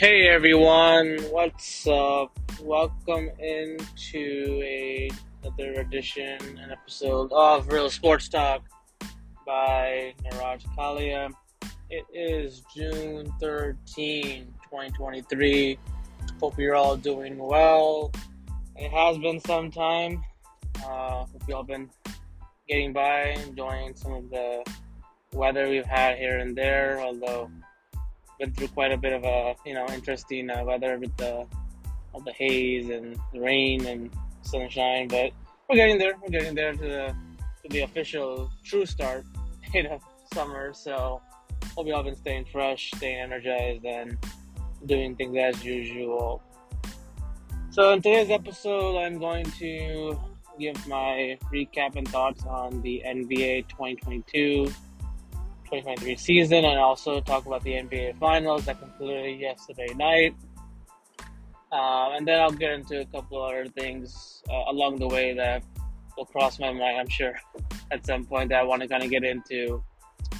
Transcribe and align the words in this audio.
Hey 0.00 0.28
everyone, 0.28 1.18
what's 1.30 1.86
up? 1.86 2.32
Welcome 2.62 3.28
into 3.38 4.62
a, 4.64 5.10
another 5.42 5.74
edition, 5.74 6.38
an 6.56 6.70
episode 6.70 7.30
of 7.34 7.70
Real 7.70 7.90
Sports 7.90 8.26
Talk 8.30 8.62
by 9.46 10.14
Niraj 10.24 10.64
Kalia. 10.74 11.30
It 11.90 12.06
is 12.14 12.62
June 12.74 13.30
13, 13.40 14.46
2023. 14.70 15.78
Hope 16.40 16.58
you're 16.58 16.74
all 16.74 16.96
doing 16.96 17.36
well. 17.36 18.10
It 18.76 18.90
has 18.90 19.18
been 19.18 19.38
some 19.40 19.70
time. 19.70 20.24
Uh, 20.82 21.26
hope 21.26 21.42
you 21.46 21.54
all 21.54 21.62
been 21.62 21.90
getting 22.66 22.94
by, 22.94 23.36
enjoying 23.46 23.94
some 23.94 24.14
of 24.14 24.30
the 24.30 24.64
weather 25.34 25.68
we've 25.68 25.84
had 25.84 26.16
here 26.16 26.38
and 26.38 26.56
there, 26.56 26.98
although 27.02 27.50
been 28.40 28.52
through 28.52 28.68
quite 28.68 28.90
a 28.90 28.96
bit 28.96 29.12
of 29.12 29.22
a 29.22 29.54
you 29.64 29.74
know 29.74 29.86
interesting 29.90 30.50
uh, 30.50 30.64
weather 30.64 30.98
with 30.98 31.14
the 31.18 31.46
all 32.12 32.20
the 32.20 32.32
haze 32.32 32.88
and 32.88 33.16
the 33.32 33.40
rain 33.40 33.86
and 33.86 34.10
sunshine, 34.42 35.06
but 35.06 35.30
we're 35.68 35.76
getting 35.76 35.98
there. 35.98 36.14
We're 36.20 36.30
getting 36.30 36.54
there 36.54 36.72
to 36.72 36.78
the 36.78 37.16
to 37.62 37.68
the 37.68 37.80
official 37.82 38.50
true 38.64 38.86
start 38.86 39.24
you 39.74 39.84
know 39.84 40.00
summer. 40.32 40.72
So 40.72 41.20
hope 41.76 41.86
you 41.86 41.94
all 41.94 42.02
been 42.02 42.16
staying 42.16 42.46
fresh, 42.50 42.90
staying 42.96 43.20
energized, 43.20 43.84
and 43.84 44.18
doing 44.86 45.14
things 45.14 45.36
as 45.36 45.62
usual. 45.62 46.42
So 47.70 47.92
in 47.92 48.02
today's 48.02 48.30
episode, 48.30 48.98
I'm 48.98 49.18
going 49.18 49.44
to 49.44 50.18
give 50.58 50.88
my 50.88 51.38
recap 51.52 51.94
and 51.94 52.08
thoughts 52.08 52.44
on 52.44 52.82
the 52.82 53.02
NBA 53.06 53.68
2022 53.68 54.66
2023 55.70 56.16
season 56.16 56.64
and 56.64 56.78
also 56.78 57.20
talk 57.20 57.46
about 57.46 57.62
the 57.62 57.74
NBA 57.74 58.18
Finals 58.18 58.64
that 58.64 58.80
concluded 58.80 59.38
yesterday 59.38 59.94
night. 59.94 60.34
Uh, 61.70 62.10
and 62.16 62.26
then 62.26 62.40
I'll 62.40 62.50
get 62.50 62.72
into 62.72 63.00
a 63.00 63.04
couple 63.06 63.40
other 63.40 63.66
things 63.66 64.42
uh, 64.50 64.64
along 64.68 64.98
the 64.98 65.06
way 65.06 65.32
that 65.34 65.62
will 66.16 66.24
cross 66.24 66.58
my 66.58 66.72
mind, 66.72 66.98
I'm 66.98 67.08
sure, 67.08 67.38
at 67.92 68.04
some 68.04 68.24
point 68.24 68.48
that 68.48 68.60
I 68.60 68.64
want 68.64 68.82
to 68.82 68.88
kind 68.88 69.04
of 69.04 69.10
get 69.10 69.22
into. 69.22 69.80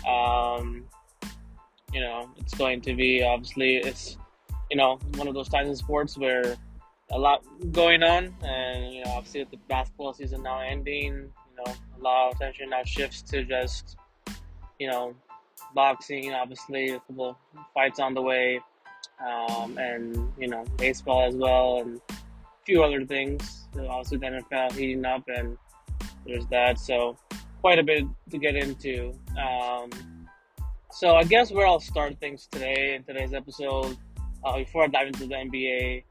Um, 0.04 0.84
you 1.92 2.00
know, 2.00 2.28
it's 2.36 2.54
going 2.54 2.80
to 2.80 2.94
be 2.94 3.22
obviously, 3.22 3.76
it's, 3.76 4.16
you 4.68 4.76
know, 4.76 4.98
one 5.14 5.28
of 5.28 5.34
those 5.34 5.48
times 5.48 5.68
in 5.68 5.76
sports 5.76 6.18
where 6.18 6.56
a 7.12 7.18
lot 7.18 7.44
going 7.70 8.02
on, 8.02 8.34
and, 8.42 8.92
you 8.92 9.04
know, 9.04 9.12
obviously 9.12 9.40
with 9.40 9.50
the 9.50 9.58
basketball 9.68 10.12
season 10.12 10.42
now 10.42 10.60
ending, 10.60 11.14
you 11.14 11.64
know, 11.64 11.72
a 11.96 12.00
lot 12.00 12.30
of 12.30 12.36
attention 12.36 12.70
now 12.70 12.82
shifts 12.82 13.22
to 13.22 13.44
just 13.44 13.96
you 14.80 14.88
know, 14.88 15.14
boxing, 15.74 16.32
obviously, 16.32 16.90
a 16.90 17.00
couple 17.00 17.30
of 17.30 17.36
fights 17.74 18.00
on 18.00 18.14
the 18.14 18.22
way, 18.22 18.60
um, 19.24 19.76
and, 19.78 20.32
you 20.38 20.48
know, 20.48 20.64
baseball 20.78 21.28
as 21.28 21.36
well, 21.36 21.82
and 21.82 22.00
a 22.10 22.14
few 22.64 22.82
other 22.82 23.04
things. 23.04 23.68
Also, 23.88 24.16
the 24.16 24.26
NFL 24.26 24.72
heating 24.72 25.04
up, 25.04 25.22
and 25.28 25.56
there's 26.26 26.46
that. 26.46 26.78
So, 26.78 27.16
quite 27.60 27.78
a 27.78 27.82
bit 27.84 28.04
to 28.30 28.38
get 28.38 28.56
into. 28.56 29.12
Um, 29.38 29.90
so, 30.90 31.14
I 31.14 31.24
guess 31.24 31.52
where 31.52 31.66
I'll 31.66 31.78
start 31.78 32.18
things 32.18 32.48
today 32.50 32.94
in 32.94 33.04
today's 33.04 33.34
episode, 33.34 33.96
uh, 34.42 34.56
before 34.56 34.84
I 34.84 34.86
dive 34.88 35.08
into 35.08 35.26
the 35.26 35.34
NBA 35.34 36.04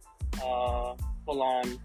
uh, 0.43 0.93
full 1.25 1.41
on, 1.41 1.79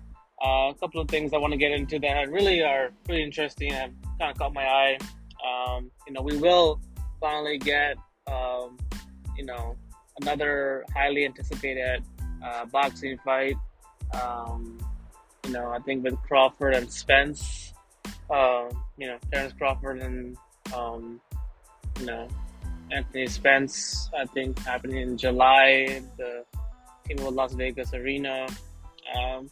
uh, 0.44 0.70
a 0.70 0.74
couple 0.78 1.00
of 1.00 1.08
things 1.08 1.32
I 1.32 1.38
want 1.38 1.52
to 1.52 1.56
get 1.56 1.72
into 1.72 1.98
that 2.00 2.30
really 2.30 2.62
are 2.62 2.90
pretty 3.04 3.22
interesting 3.22 3.72
and 3.72 3.94
kind 4.18 4.30
of 4.30 4.38
caught 4.38 4.52
my 4.52 4.66
eye. 4.66 4.98
Um, 5.44 5.90
you 6.06 6.12
know, 6.12 6.22
we 6.22 6.36
will 6.36 6.80
finally 7.20 7.58
get, 7.58 7.96
um, 8.26 8.78
you 9.36 9.44
know, 9.44 9.76
another 10.20 10.84
highly 10.94 11.24
anticipated 11.24 12.02
uh, 12.44 12.64
boxing 12.66 13.18
fight. 13.24 13.56
Um, 14.14 14.78
you 15.44 15.52
know, 15.52 15.70
I 15.70 15.78
think 15.80 16.04
with 16.04 16.16
Crawford 16.22 16.74
and 16.74 16.90
Spence, 16.90 17.72
uh, 18.30 18.68
you 18.96 19.06
know, 19.06 19.18
Terence 19.32 19.52
Crawford 19.52 20.00
and, 20.00 20.36
um, 20.74 21.20
you 22.00 22.06
know, 22.06 22.28
Anthony 22.90 23.26
Spence, 23.26 24.08
I 24.16 24.24
think 24.26 24.58
happening 24.60 24.98
in 24.98 25.18
July, 25.18 26.02
the 26.16 26.44
T-Mobile 27.06 27.32
Las 27.32 27.54
Vegas 27.54 27.92
Arena. 27.92 28.46
Um, 29.18 29.48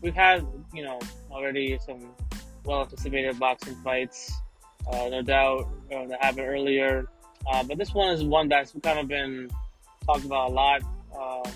we've 0.00 0.14
had, 0.14 0.46
you 0.72 0.84
know, 0.84 0.98
already 1.30 1.78
some 1.84 2.10
well 2.64 2.82
anticipated 2.82 3.38
boxing 3.38 3.76
fights 3.76 4.32
uh, 4.92 5.08
no 5.08 5.22
doubt 5.22 5.68
uh, 5.92 6.06
that 6.06 6.22
happened 6.22 6.46
earlier. 6.46 7.06
Uh, 7.50 7.62
but 7.62 7.78
this 7.78 7.94
one 7.94 8.12
is 8.14 8.24
one 8.24 8.48
that's 8.48 8.72
kind 8.82 8.98
of 8.98 9.08
been 9.08 9.50
talked 10.04 10.24
about 10.24 10.50
a 10.50 10.52
lot 10.52 10.82
uh, 11.14 11.48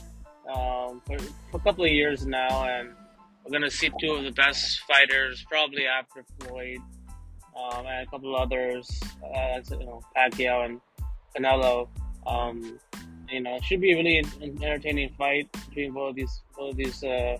um, 0.52 1.00
for, 1.06 1.18
for, 1.50 1.56
a 1.56 1.60
couple 1.60 1.84
of 1.84 1.90
years 1.90 2.26
now, 2.26 2.64
and 2.64 2.90
we're 3.44 3.50
going 3.50 3.62
to 3.62 3.70
see 3.70 3.90
two 4.00 4.12
of 4.12 4.24
the 4.24 4.32
best 4.32 4.80
fighters 4.80 5.44
probably 5.48 5.86
after 5.86 6.24
Floyd 6.40 6.80
um, 7.56 7.86
and 7.86 8.06
a 8.06 8.10
couple 8.10 8.34
of 8.34 8.42
others, 8.42 9.00
uh, 9.24 9.60
you 9.70 9.86
know, 9.86 10.02
Pacquiao 10.16 10.64
and 10.64 10.80
Canelo. 11.36 11.88
Um, 12.26 12.78
you 13.28 13.40
know, 13.40 13.56
it 13.56 13.64
should 13.64 13.80
be 13.80 13.92
a 13.92 13.96
really 13.96 14.24
entertaining 14.42 15.10
fight 15.16 15.50
between 15.52 15.92
both 15.92 16.10
of 16.10 16.16
these 16.16 16.42
both 16.56 16.72
of 16.72 16.76
these 16.76 17.02
uh, 17.04 17.38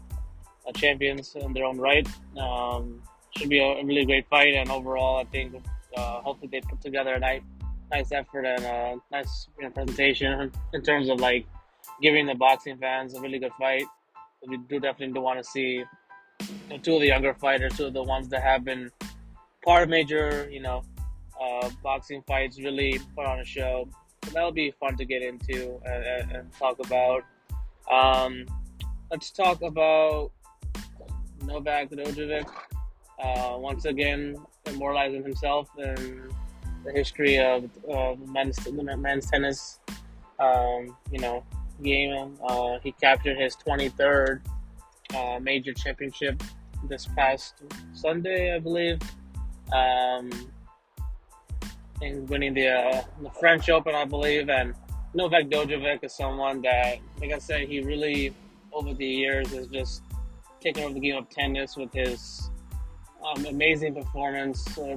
champions 0.74 1.34
in 1.34 1.52
their 1.52 1.64
own 1.64 1.78
right. 1.78 2.06
Um, 2.38 3.02
should 3.36 3.48
be 3.48 3.58
a 3.58 3.84
really 3.84 4.04
great 4.04 4.28
fight, 4.28 4.54
and 4.54 4.70
overall, 4.70 5.18
I 5.18 5.24
think 5.24 5.54
uh, 5.96 6.20
hopefully 6.20 6.48
they 6.50 6.60
put 6.60 6.80
together 6.80 7.14
a 7.14 7.18
nice, 7.18 7.42
nice 7.90 8.12
effort 8.12 8.44
and 8.44 8.64
a 8.64 8.96
nice 9.10 9.48
you 9.58 9.64
know, 9.64 9.70
presentation 9.70 10.50
in 10.72 10.82
terms 10.82 11.08
of 11.08 11.20
like 11.20 11.46
giving 12.02 12.26
the 12.26 12.34
boxing 12.34 12.78
fans 12.78 13.14
a 13.14 13.20
really 13.20 13.38
good 13.38 13.52
fight. 13.58 13.84
We 14.46 14.56
do 14.56 14.80
definitely 14.80 15.20
want 15.20 15.38
to 15.38 15.44
see 15.44 15.72
you 15.72 15.86
know, 16.68 16.78
two 16.78 16.94
of 16.94 17.00
the 17.00 17.08
younger 17.08 17.34
fighters, 17.34 17.76
two 17.76 17.86
of 17.86 17.92
the 17.92 18.02
ones 18.02 18.28
that 18.28 18.42
have 18.42 18.64
been 18.64 18.90
part 19.64 19.82
of 19.82 19.88
major, 19.88 20.48
you 20.50 20.60
know, 20.60 20.82
uh, 21.40 21.68
boxing 21.82 22.22
fights, 22.26 22.58
really 22.58 23.00
put 23.16 23.26
on 23.26 23.40
a 23.40 23.44
show. 23.44 23.88
So 24.24 24.30
that'll 24.32 24.52
be 24.52 24.72
fun 24.78 24.96
to 24.96 25.04
get 25.04 25.22
into 25.22 25.80
and, 25.84 26.04
and, 26.04 26.32
and 26.32 26.52
talk 26.52 26.78
about. 26.78 27.24
Um, 27.90 28.46
let's 29.10 29.30
talk 29.30 29.62
about 29.62 30.32
Novak 31.44 31.90
Djokovic. 31.90 32.48
Uh, 33.22 33.56
once 33.58 33.84
again, 33.84 34.36
immortalizing 34.66 35.22
himself 35.22 35.68
in 35.78 36.30
the 36.84 36.92
history 36.92 37.38
of 37.38 37.68
uh, 37.92 38.14
men's 38.26 38.58
men's 38.72 39.30
tennis. 39.30 39.80
Um, 40.38 40.96
you 41.12 41.18
know, 41.18 41.44
game. 41.82 42.36
Uh, 42.42 42.78
he 42.82 42.92
captured 42.92 43.36
his 43.36 43.56
23rd 43.56 44.40
uh, 45.14 45.38
major 45.40 45.72
championship 45.72 46.42
this 46.88 47.06
past 47.16 47.62
Sunday, 47.92 48.54
I 48.54 48.58
believe. 48.58 49.00
Um, 49.72 50.30
and 52.02 52.28
winning 52.28 52.54
the 52.54 52.68
uh, 52.68 53.02
the 53.22 53.30
French 53.30 53.68
Open, 53.68 53.94
I 53.94 54.04
believe, 54.04 54.48
and 54.48 54.74
Novak 55.14 55.46
Djokovic 55.46 56.02
is 56.02 56.14
someone 56.14 56.62
that, 56.62 56.98
like 57.20 57.32
I 57.32 57.38
said, 57.38 57.68
he 57.68 57.80
really 57.80 58.34
over 58.72 58.94
the 58.94 59.06
years 59.06 59.52
has 59.52 59.66
just 59.66 60.02
taken 60.60 60.84
over 60.84 60.94
the 60.94 61.00
game 61.00 61.16
of 61.16 61.28
tennis 61.28 61.76
with 61.76 61.92
his 61.92 62.50
um, 63.24 63.46
amazing 63.46 63.94
performance, 63.94 64.66
uh, 64.78 64.96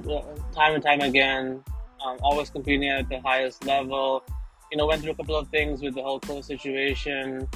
time 0.54 0.74
and 0.74 0.82
time 0.82 1.00
again. 1.00 1.62
Um, 2.04 2.18
always 2.22 2.50
competing 2.50 2.88
at 2.88 3.08
the 3.08 3.20
highest 3.20 3.64
level. 3.64 4.22
You 4.70 4.78
know, 4.78 4.86
went 4.86 5.02
through 5.02 5.12
a 5.12 5.14
couple 5.14 5.36
of 5.36 5.48
things 5.48 5.82
with 5.82 5.94
the 5.94 6.02
whole 6.02 6.20
close 6.20 6.46
situation, 6.46 7.48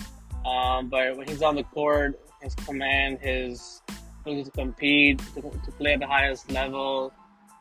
um, 0.47 0.89
but 0.89 1.17
when 1.17 1.27
he's 1.27 1.43
on 1.43 1.57
the 1.57 1.65
court, 1.65 2.19
his 2.41 2.55
command, 2.55 3.19
his 3.21 3.83
ability 4.21 4.45
to 4.45 4.51
compete, 4.53 5.19
to, 5.35 5.43
to 5.43 5.73
play 5.73 5.95
at 5.95 6.01
the 6.01 6.07
highest 6.07 6.51
level, 6.51 7.13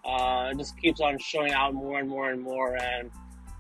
uh, 0.06 0.54
just 0.54 0.78
keeps 0.78 1.02
on 1.02 1.18
showing 1.18 1.52
out 1.52 1.74
more 1.74 2.00
and 2.00 2.08
more 2.08 2.30
and 2.30 2.42
more. 2.42 2.78
And 2.78 3.12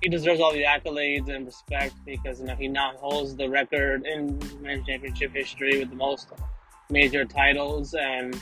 he 0.01 0.09
deserves 0.09 0.39
all 0.39 0.53
the 0.53 0.63
accolades 0.63 1.33
and 1.33 1.45
respect 1.45 1.95
because 2.05 2.39
you 2.39 2.45
know 2.45 2.55
he 2.55 2.67
now 2.67 2.93
holds 2.97 3.35
the 3.35 3.49
record 3.49 4.05
in 4.05 4.39
men's 4.61 4.85
championship 4.85 5.33
history 5.33 5.79
with 5.79 5.89
the 5.89 5.95
most 5.95 6.27
major 6.89 7.25
titles 7.25 7.93
and 7.95 8.39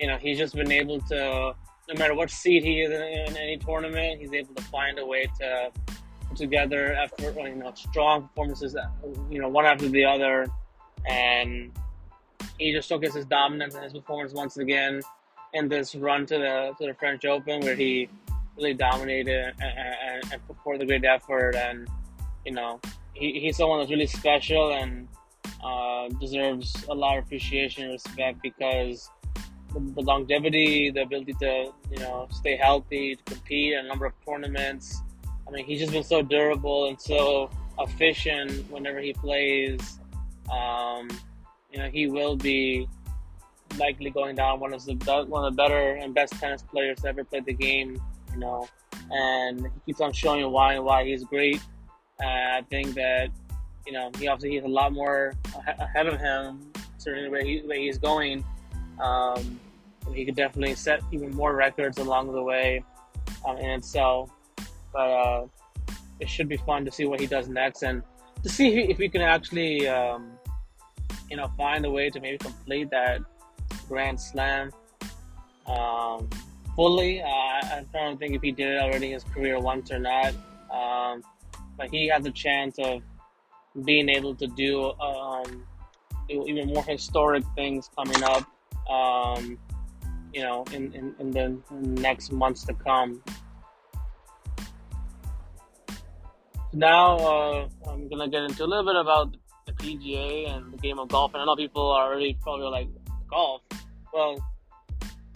you 0.00 0.06
know, 0.06 0.16
he's 0.16 0.38
just 0.38 0.54
been 0.54 0.72
able 0.72 0.98
to, 1.02 1.54
no 1.88 1.94
matter 1.96 2.14
what 2.14 2.30
seed 2.30 2.64
he 2.64 2.80
is 2.80 2.90
in, 2.90 3.02
in 3.02 3.36
any 3.36 3.58
tournament, 3.58 4.20
he's 4.20 4.32
able 4.32 4.54
to 4.54 4.62
find 4.62 4.98
a 4.98 5.04
way 5.06 5.30
to 5.38 5.70
put 6.26 6.36
together 6.38 6.94
effort, 6.94 7.36
you 7.36 7.56
know, 7.56 7.72
strong 7.74 8.22
performances, 8.28 8.74
you 9.30 9.40
know, 9.40 9.48
one 9.48 9.66
after 9.66 9.88
the 9.88 10.04
other, 10.04 10.46
and 11.06 11.70
he 12.58 12.72
just 12.72 12.90
showcased 12.90 13.14
his 13.14 13.26
dominance 13.26 13.74
and 13.74 13.84
his 13.84 13.92
performance 13.92 14.32
once 14.32 14.56
again 14.56 15.02
in 15.52 15.68
this 15.68 15.94
run 15.94 16.24
to 16.26 16.38
the 16.38 16.72
to 16.78 16.86
the 16.86 16.94
French 16.94 17.24
Open, 17.24 17.60
where 17.60 17.74
he 17.74 18.08
really 18.56 18.74
dominated 18.74 19.52
and, 19.60 19.78
and, 19.78 20.32
and 20.32 20.46
put 20.46 20.56
forth 20.62 20.80
a 20.80 20.86
great 20.86 21.04
effort, 21.04 21.54
and 21.56 21.88
you 22.46 22.52
know, 22.52 22.80
he, 23.12 23.38
he's 23.40 23.58
someone 23.58 23.80
that's 23.80 23.90
really 23.90 24.06
special 24.06 24.72
and 24.72 25.08
uh, 25.62 26.08
deserves 26.20 26.86
a 26.88 26.94
lot 26.94 27.18
of 27.18 27.24
appreciation 27.24 27.84
and 27.84 27.92
respect 27.92 28.40
because 28.42 29.10
the, 29.72 29.80
the, 29.94 30.02
longevity, 30.02 30.90
the 30.90 31.02
ability 31.02 31.34
to 31.40 31.72
you 31.90 31.98
know 31.98 32.28
stay 32.30 32.56
healthy, 32.56 33.16
to 33.16 33.22
compete 33.24 33.72
in 33.74 33.84
a 33.84 33.88
number 33.88 34.06
of 34.06 34.12
tournaments. 34.26 35.00
I 35.46 35.50
mean, 35.50 35.64
he's 35.64 35.80
just 35.80 35.92
been 35.92 36.04
so 36.04 36.22
durable 36.22 36.88
and 36.88 37.00
so 37.00 37.50
efficient 37.78 38.70
whenever 38.70 39.00
he 39.00 39.12
plays. 39.12 39.98
Um, 40.52 41.08
you 41.72 41.78
know, 41.78 41.88
he 41.90 42.06
will 42.06 42.36
be 42.36 42.88
likely 43.78 44.10
going 44.10 44.36
down 44.36 44.60
one 44.60 44.72
of 44.72 44.84
the 44.84 44.94
one 45.28 45.44
of 45.44 45.52
the 45.52 45.56
better 45.56 45.92
and 45.94 46.14
best 46.14 46.34
tennis 46.34 46.62
players 46.62 47.00
to 47.00 47.08
ever 47.08 47.24
play 47.24 47.40
the 47.40 47.52
game. 47.52 48.00
You 48.32 48.38
know, 48.38 48.68
and 49.10 49.60
he 49.60 49.80
keeps 49.86 50.00
on 50.00 50.12
showing 50.12 50.50
why 50.50 50.74
and 50.74 50.84
why 50.84 51.04
he's 51.04 51.24
great. 51.24 51.60
Uh, 52.22 52.26
I 52.58 52.62
think 52.70 52.94
that 52.94 53.30
you 53.86 53.92
know 53.92 54.10
he 54.18 54.28
obviously 54.28 54.56
has 54.56 54.64
a 54.64 54.68
lot 54.68 54.92
more 54.92 55.34
ahead 55.80 56.06
of 56.06 56.20
him, 56.20 56.70
certainly 56.98 57.28
where, 57.28 57.44
he, 57.44 57.60
where 57.60 57.78
he's 57.78 57.98
going. 57.98 58.44
Um, 58.98 59.60
he 60.14 60.24
could 60.24 60.36
definitely 60.36 60.74
set 60.74 61.02
even 61.12 61.34
more 61.34 61.54
records 61.54 61.98
along 61.98 62.32
the 62.32 62.42
way 62.42 62.82
um, 63.46 63.56
in 63.58 63.70
itself. 63.70 64.30
But 64.92 64.98
uh, 64.98 65.46
it 66.18 66.28
should 66.28 66.48
be 66.48 66.56
fun 66.56 66.84
to 66.84 66.90
see 66.90 67.04
what 67.04 67.20
he 67.20 67.26
does 67.26 67.48
next 67.48 67.82
and 67.82 68.02
to 68.42 68.48
see 68.48 68.80
if 68.90 68.98
we 68.98 69.08
can 69.08 69.20
actually, 69.20 69.88
um, 69.88 70.32
you 71.30 71.36
know, 71.36 71.50
find 71.56 71.84
a 71.84 71.90
way 71.90 72.10
to 72.10 72.20
maybe 72.20 72.38
complete 72.38 72.90
that 72.90 73.20
Grand 73.88 74.20
Slam 74.20 74.70
um, 75.66 76.28
fully. 76.74 77.22
Uh, 77.22 77.82
trying 77.92 78.14
to 78.14 78.18
think 78.18 78.34
if 78.34 78.42
he 78.42 78.52
did 78.52 78.68
it 78.68 78.80
already 78.80 79.06
in 79.06 79.12
his 79.12 79.24
career 79.24 79.58
once 79.60 79.90
or 79.90 79.98
not. 79.98 80.34
Um, 80.72 81.22
but 81.76 81.90
he 81.90 82.08
has 82.08 82.26
a 82.26 82.30
chance 82.30 82.78
of 82.78 83.02
being 83.84 84.08
able 84.08 84.34
to 84.34 84.46
do, 84.46 84.92
um, 85.00 85.64
do 86.28 86.44
even 86.46 86.68
more 86.68 86.84
historic 86.84 87.44
things 87.54 87.90
coming 87.96 88.22
up. 88.22 88.49
Um, 88.90 89.58
you 90.32 90.42
know, 90.42 90.64
in, 90.72 90.92
in, 90.92 91.14
in 91.18 91.30
the 91.30 91.60
next 91.70 92.32
months 92.32 92.64
to 92.64 92.74
come. 92.74 93.22
Now, 96.72 97.16
uh, 97.16 97.68
I'm 97.88 98.08
gonna 98.08 98.28
get 98.28 98.44
into 98.44 98.64
a 98.64 98.66
little 98.66 98.84
bit 98.84 98.96
about 98.96 99.36
the 99.66 99.72
PGA 99.72 100.48
and 100.48 100.72
the 100.72 100.76
game 100.76 100.98
of 100.98 101.08
golf. 101.08 101.34
And 101.34 101.42
I 101.42 101.44
know 101.44 101.56
people 101.56 101.90
are 101.90 102.06
already 102.06 102.38
probably 102.40 102.66
like, 102.66 102.88
golf? 103.28 103.62
Well, 104.12 104.36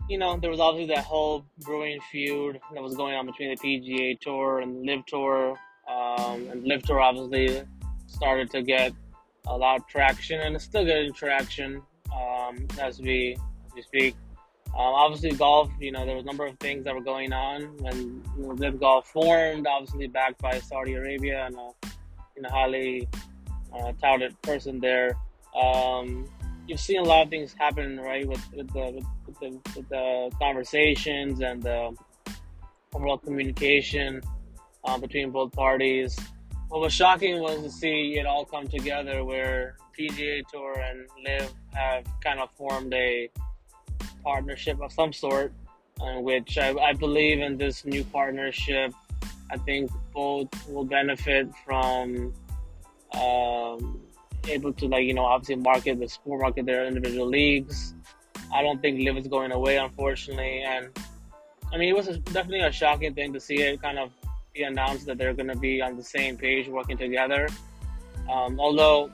you 0.09 0.19
know, 0.19 0.39
there 0.39 0.51
was 0.51 0.61
obviously 0.61 0.95
that 0.95 1.05
whole 1.05 1.45
brewing 1.61 2.01
feud 2.11 2.61
that 2.73 2.83
was 2.83 2.95
going 2.95 3.17
on 3.17 3.27
between 3.27 3.51
the 3.51 3.57
PGA 3.57 4.21
Tour 4.21 4.61
and 4.61 4.85
LIV 4.85 5.07
Tour. 5.07 5.59
Um, 5.89 6.49
and 6.51 6.65
LIV 6.65 6.83
Tour 6.83 7.01
obviously 7.01 7.63
started 8.07 8.51
to 8.51 8.63
get 8.63 8.93
a 9.47 9.57
lot 9.57 9.81
of 9.81 9.87
traction, 9.87 10.41
and 10.41 10.55
it's 10.55 10.65
still 10.65 10.85
getting 10.85 11.13
traction 11.13 11.83
um, 12.13 12.67
as 12.81 13.01
we 13.01 13.37
as 13.67 13.75
we 13.75 13.83
speak. 13.83 14.17
Um, 14.75 14.93
obviously, 14.93 15.31
golf, 15.31 15.71
you 15.79 15.93
know, 15.93 16.05
there 16.05 16.17
was 16.17 16.25
a 16.25 16.27
number 16.27 16.47
of 16.47 16.59
things 16.59 16.85
that 16.85 16.95
were 16.95 17.01
going 17.01 17.33
on 17.33 17.77
when 17.79 18.23
you 18.37 18.43
know, 18.43 18.55
LIV 18.55 18.81
Golf 18.81 19.07
formed, 19.07 19.69
obviously 19.69 20.09
backed 20.09 20.43
by 20.43 20.59
Saudi 20.59 20.95
Arabia 20.95 21.47
and 21.47 21.55
a 21.55 21.71
you 22.35 22.43
know, 22.43 22.49
highly 22.49 23.09
uh, 23.73 23.93
touted 24.01 24.41
person 24.43 24.81
there. 24.81 25.17
Um, 25.55 26.29
you've 26.67 26.81
seen 26.81 26.99
a 26.99 27.05
lot 27.05 27.23
of 27.23 27.31
things 27.31 27.55
happen, 27.57 27.99
right, 28.01 28.27
with, 28.27 28.41
with, 28.53 28.73
the, 28.73 29.05
with 29.27 29.39
the, 29.39 29.51
with 29.77 29.89
the 29.89 30.31
conversations 30.41 31.41
and 31.41 31.63
the 31.63 31.95
overall 32.93 33.19
communication 33.19 34.21
uh, 34.85 34.99
between 34.99 35.31
both 35.31 35.53
parties. 35.53 36.19
What 36.75 36.81
was 36.81 36.93
shocking 36.93 37.39
was 37.39 37.63
to 37.63 37.71
see 37.71 38.19
it 38.19 38.27
all 38.27 38.45
come 38.45 38.67
together 38.67 39.23
where 39.25 39.77
PGA 39.97 40.43
Tour 40.49 40.81
and 40.81 41.07
LIV 41.25 41.53
have 41.73 42.05
kind 42.21 42.41
of 42.41 42.51
formed 42.57 42.93
a 42.93 43.31
partnership 44.25 44.81
of 44.81 44.93
some 44.93 45.13
sort, 45.13 45.53
in 46.05 46.25
which 46.25 46.59
I, 46.59 46.75
I 46.75 46.93
believe 46.93 47.39
in 47.39 47.57
this 47.57 47.85
new 47.85 48.03
partnership. 48.03 48.93
I 49.53 49.57
think 49.59 49.89
both 50.13 50.49
will 50.69 50.85
benefit 50.85 51.49
from 51.65 52.35
um, 53.23 54.01
able 54.49 54.73
to 54.73 54.89
like 54.89 55.05
you 55.05 55.15
know 55.15 55.27
obviously 55.27 55.55
market 55.55 56.01
the 56.01 56.09
sport, 56.09 56.41
market 56.41 56.67
their 56.67 56.87
individual 56.87 57.29
leagues. 57.29 57.95
I 58.53 58.63
don't 58.63 58.83
think 58.83 58.99
LIV 58.99 59.19
is 59.19 59.29
going 59.29 59.53
away, 59.53 59.77
unfortunately, 59.77 60.65
and 60.67 60.89
I 61.73 61.79
mean 61.79 61.91
it 61.91 61.97
was 61.97 62.09
definitely 62.19 62.63
a 62.63 62.73
shocking 62.73 63.15
thing 63.15 63.33
to 63.33 63.39
see 63.39 63.63
it 63.63 63.81
kind 63.81 64.01
of 64.01 64.11
be 64.55 64.63
announced 64.63 65.07
that 65.07 65.19
they're 65.19 65.35
going 65.35 65.49
to 65.49 65.57
be 65.57 65.83
on 65.83 65.97
the 65.97 66.03
same 66.03 66.37
page 66.37 66.69
working 66.69 66.97
together. 66.97 67.49
Um, 68.31 68.59
although 68.59 69.11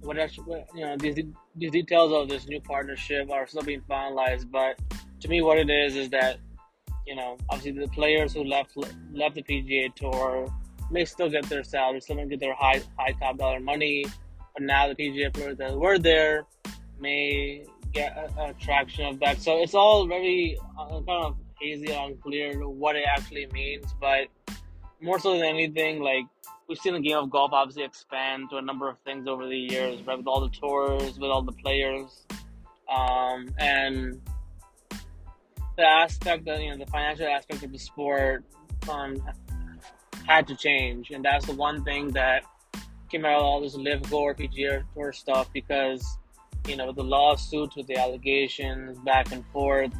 what 0.00 0.18
actually, 0.18 0.64
you 0.74 0.84
know 0.84 0.96
these 0.96 1.18
these 1.56 1.70
details 1.70 2.12
of 2.12 2.28
this 2.28 2.46
new 2.46 2.60
partnership 2.60 3.30
are 3.30 3.46
still 3.46 3.62
being 3.62 3.82
finalized. 3.88 4.50
But 4.50 4.78
to 5.20 5.28
me, 5.28 5.42
what 5.42 5.58
it 5.58 5.70
is 5.70 5.96
is 5.96 6.10
that 6.10 6.38
you 7.06 7.16
know 7.16 7.36
obviously 7.50 7.80
the 7.80 7.88
players 7.88 8.32
who 8.32 8.44
left 8.44 8.76
left 9.12 9.34
the 9.34 9.42
PGA 9.42 9.94
Tour 9.94 10.52
may 10.90 11.04
still 11.04 11.30
get 11.30 11.44
their 11.46 11.64
salary, 11.64 12.00
still 12.00 12.24
get 12.26 12.40
their 12.40 12.54
high 12.54 12.82
high 12.98 13.12
top 13.20 13.38
dollar 13.38 13.60
money, 13.60 14.04
but 14.52 14.62
now 14.62 14.88
the 14.88 14.94
PGA 14.94 15.32
players 15.32 15.56
that 15.58 15.76
were 15.76 15.98
there 15.98 16.46
may 17.00 17.64
get 17.92 18.16
a, 18.16 18.48
a 18.48 18.54
traction 18.54 19.06
of 19.06 19.18
that. 19.20 19.40
So 19.40 19.62
it's 19.62 19.74
all 19.74 20.06
very 20.06 20.58
uh, 20.78 21.00
kind 21.00 21.24
of 21.24 21.36
hazy, 21.64 21.92
unclear 21.92 22.68
what 22.68 22.96
it 22.96 23.04
actually 23.06 23.46
means. 23.52 23.94
But 24.00 24.28
more 25.00 25.18
so 25.18 25.32
than 25.32 25.44
anything, 25.44 26.00
like 26.00 26.24
we've 26.68 26.78
seen 26.78 26.94
the 26.94 27.00
game 27.00 27.16
of 27.16 27.30
golf 27.30 27.52
obviously 27.52 27.84
expand 27.84 28.50
to 28.50 28.56
a 28.56 28.62
number 28.62 28.88
of 28.88 28.98
things 29.00 29.26
over 29.28 29.46
the 29.46 29.56
years, 29.56 30.02
right? 30.02 30.16
With 30.16 30.26
all 30.26 30.40
the 30.40 30.50
tours, 30.50 31.18
with 31.18 31.30
all 31.30 31.42
the 31.42 31.52
players, 31.52 32.26
um, 32.88 33.48
and 33.58 34.20
the 35.76 35.84
aspect 35.84 36.44
that 36.44 36.60
you 36.60 36.70
know 36.70 36.78
the 36.84 36.90
financial 36.90 37.26
aspect 37.26 37.62
of 37.62 37.72
the 37.72 37.78
sport 37.78 38.44
um, 38.90 39.22
had 40.26 40.46
to 40.48 40.56
change, 40.56 41.10
and 41.10 41.24
that's 41.24 41.46
the 41.46 41.54
one 41.54 41.84
thing 41.84 42.10
that 42.12 42.44
came 43.10 43.24
out 43.24 43.38
of 43.38 43.42
all 43.42 43.60
this 43.60 43.74
LIV 43.74 44.10
Golf 44.10 44.36
PGA 44.36 44.82
Tour 44.94 45.12
stuff 45.12 45.48
because 45.52 46.18
you 46.66 46.76
know 46.76 46.92
the 46.92 47.02
lawsuits 47.02 47.76
with 47.76 47.86
the 47.86 47.96
allegations 47.96 48.98
back 49.00 49.32
and 49.32 49.44
forth. 49.52 49.92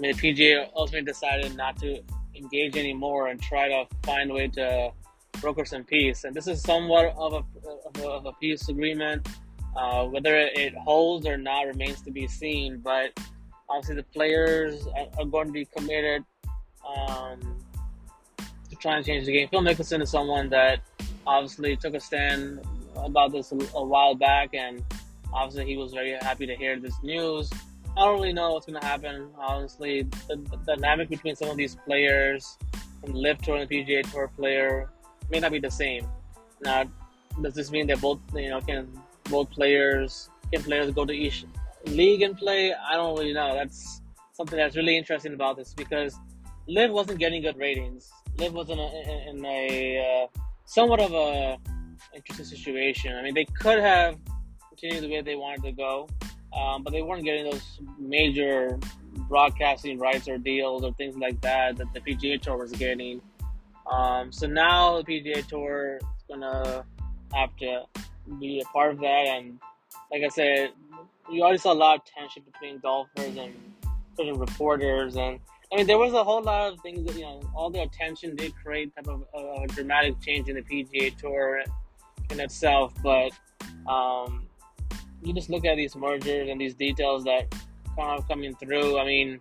I 0.00 0.02
mean, 0.02 0.16
the 0.16 0.32
PGA 0.32 0.66
ultimately 0.74 1.04
decided 1.04 1.54
not 1.56 1.76
to 1.80 2.02
engage 2.34 2.74
anymore 2.78 3.28
and 3.28 3.40
try 3.40 3.68
to 3.68 3.84
find 4.02 4.30
a 4.30 4.34
way 4.34 4.48
to 4.48 4.92
broker 5.42 5.66
some 5.66 5.84
peace. 5.84 6.24
And 6.24 6.34
this 6.34 6.46
is 6.46 6.62
somewhat 6.62 7.14
of 7.18 7.34
a, 7.34 7.36
of 7.36 7.96
a, 7.98 8.08
of 8.08 8.24
a 8.24 8.32
peace 8.40 8.70
agreement. 8.70 9.28
Uh, 9.76 10.04
whether 10.06 10.36
it 10.36 10.74
holds 10.74 11.26
or 11.26 11.36
not 11.36 11.66
remains 11.66 12.00
to 12.02 12.10
be 12.10 12.26
seen. 12.26 12.78
But 12.78 13.12
obviously, 13.68 13.96
the 13.96 14.02
players 14.04 14.88
are, 15.18 15.26
going 15.26 15.48
to 15.48 15.52
be 15.52 15.66
committed 15.66 16.24
um, 16.88 17.58
to 18.70 18.76
try 18.76 18.96
and 18.96 19.04
change 19.04 19.26
the 19.26 19.32
game. 19.32 19.48
Phil 19.48 19.60
Mickelson 19.60 20.00
is 20.00 20.10
someone 20.10 20.48
that 20.48 20.80
obviously 21.26 21.76
took 21.76 21.94
a 21.94 22.00
stand 22.00 22.60
about 22.96 23.32
this 23.32 23.52
a 23.52 23.84
while 23.84 24.14
back, 24.14 24.54
and 24.54 24.82
obviously, 25.32 25.66
he 25.66 25.76
was 25.76 25.92
very 25.92 26.12
happy 26.14 26.46
to 26.46 26.56
hear 26.56 26.80
this 26.80 26.94
news. 27.02 27.50
I 28.00 28.04
don't 28.04 28.14
really 28.14 28.32
know 28.32 28.52
what's 28.52 28.64
going 28.64 28.80
to 28.80 28.86
happen. 28.86 29.28
Honestly, 29.36 30.04
the, 30.26 30.36
the, 30.36 30.56
dynamic 30.66 31.10
between 31.10 31.36
some 31.36 31.50
of 31.50 31.58
these 31.58 31.76
players, 31.84 32.56
and 33.02 33.14
LIV 33.14 33.42
Tour 33.42 33.56
and 33.56 33.68
the 33.68 33.84
PGA 33.84 34.10
Tour 34.10 34.30
player, 34.38 34.88
may 35.30 35.38
not 35.38 35.52
be 35.52 35.60
the 35.60 35.70
same. 35.70 36.08
Now, 36.62 36.84
does 37.42 37.52
this 37.54 37.70
mean 37.70 37.86
that 37.88 38.00
both 38.00 38.18
you 38.34 38.48
know 38.48 38.62
can 38.62 38.88
both 39.24 39.50
players 39.50 40.30
can 40.50 40.62
players 40.62 40.90
go 40.94 41.04
to 41.04 41.12
each 41.12 41.44
league 41.88 42.22
and 42.22 42.38
play? 42.38 42.72
I 42.72 42.94
don't 42.94 43.18
really 43.18 43.34
know. 43.34 43.54
That's 43.54 44.00
something 44.32 44.56
that's 44.56 44.76
really 44.76 44.96
interesting 44.96 45.34
about 45.34 45.58
this 45.58 45.74
because 45.74 46.16
LIV 46.68 46.92
wasn't 46.92 47.18
getting 47.18 47.42
good 47.42 47.58
ratings. 47.58 48.10
LIV 48.38 48.54
was 48.54 48.70
in 48.70 48.78
a, 48.78 49.28
in 49.28 49.44
a 49.44 50.24
uh, 50.24 50.40
somewhat 50.64 51.00
of 51.00 51.12
a 51.12 51.58
interesting 52.14 52.46
situation. 52.46 53.14
I 53.14 53.20
mean, 53.20 53.34
they 53.34 53.44
could 53.44 53.78
have 53.78 54.16
continued 54.70 55.04
the 55.04 55.10
way 55.10 55.20
they 55.20 55.36
wanted 55.36 55.64
to 55.64 55.72
go, 55.72 56.08
um, 56.56 56.82
but 56.82 56.92
they 56.92 57.02
weren't 57.02 57.24
getting 57.24 57.50
those 57.50 57.80
major 57.98 58.78
broadcasting 59.28 59.98
rights 59.98 60.28
or 60.28 60.38
deals 60.38 60.82
or 60.82 60.92
things 60.94 61.16
like 61.16 61.40
that 61.40 61.76
that 61.76 61.92
the 61.94 62.00
PGA 62.00 62.40
Tour 62.40 62.56
was 62.56 62.72
getting. 62.72 63.20
Um, 63.90 64.32
so 64.32 64.46
now 64.46 65.00
the 65.00 65.04
PGA 65.04 65.46
Tour 65.46 65.96
is 65.96 66.24
gonna 66.28 66.84
have 67.32 67.56
to 67.58 67.84
be 68.38 68.60
a 68.60 68.64
part 68.66 68.92
of 68.92 69.00
that, 69.00 69.26
and 69.26 69.58
like 70.10 70.22
I 70.22 70.28
said, 70.28 70.72
you 71.30 71.42
already 71.42 71.58
saw 71.58 71.72
a 71.72 71.74
lot 71.74 71.98
of 71.98 72.04
tension 72.04 72.42
between 72.50 72.78
golfers 72.78 73.36
and 73.36 73.54
certain 74.16 74.38
reporters, 74.38 75.16
and 75.16 75.38
I 75.72 75.76
mean 75.76 75.86
there 75.86 75.98
was 75.98 76.12
a 76.12 76.24
whole 76.24 76.42
lot 76.42 76.72
of 76.72 76.80
things 76.80 77.06
that 77.06 77.14
you 77.16 77.22
know 77.22 77.40
all 77.54 77.70
the 77.70 77.82
attention 77.82 78.36
did 78.36 78.54
create 78.56 78.94
type 78.94 79.08
of 79.08 79.24
a, 79.34 79.62
a 79.62 79.66
dramatic 79.68 80.20
change 80.20 80.48
in 80.48 80.56
the 80.56 80.62
PGA 80.62 81.16
Tour 81.16 81.62
in 82.30 82.40
itself, 82.40 82.92
but 83.02 83.32
um, 83.88 84.46
you 85.22 85.34
just 85.34 85.50
look 85.50 85.64
at 85.64 85.76
these 85.76 85.94
mergers 85.96 86.48
and 86.48 86.60
these 86.60 86.74
details 86.74 87.24
that 87.24 87.54
kind 87.96 88.18
of 88.18 88.26
coming 88.28 88.54
through. 88.56 88.98
I 88.98 89.04
mean, 89.04 89.40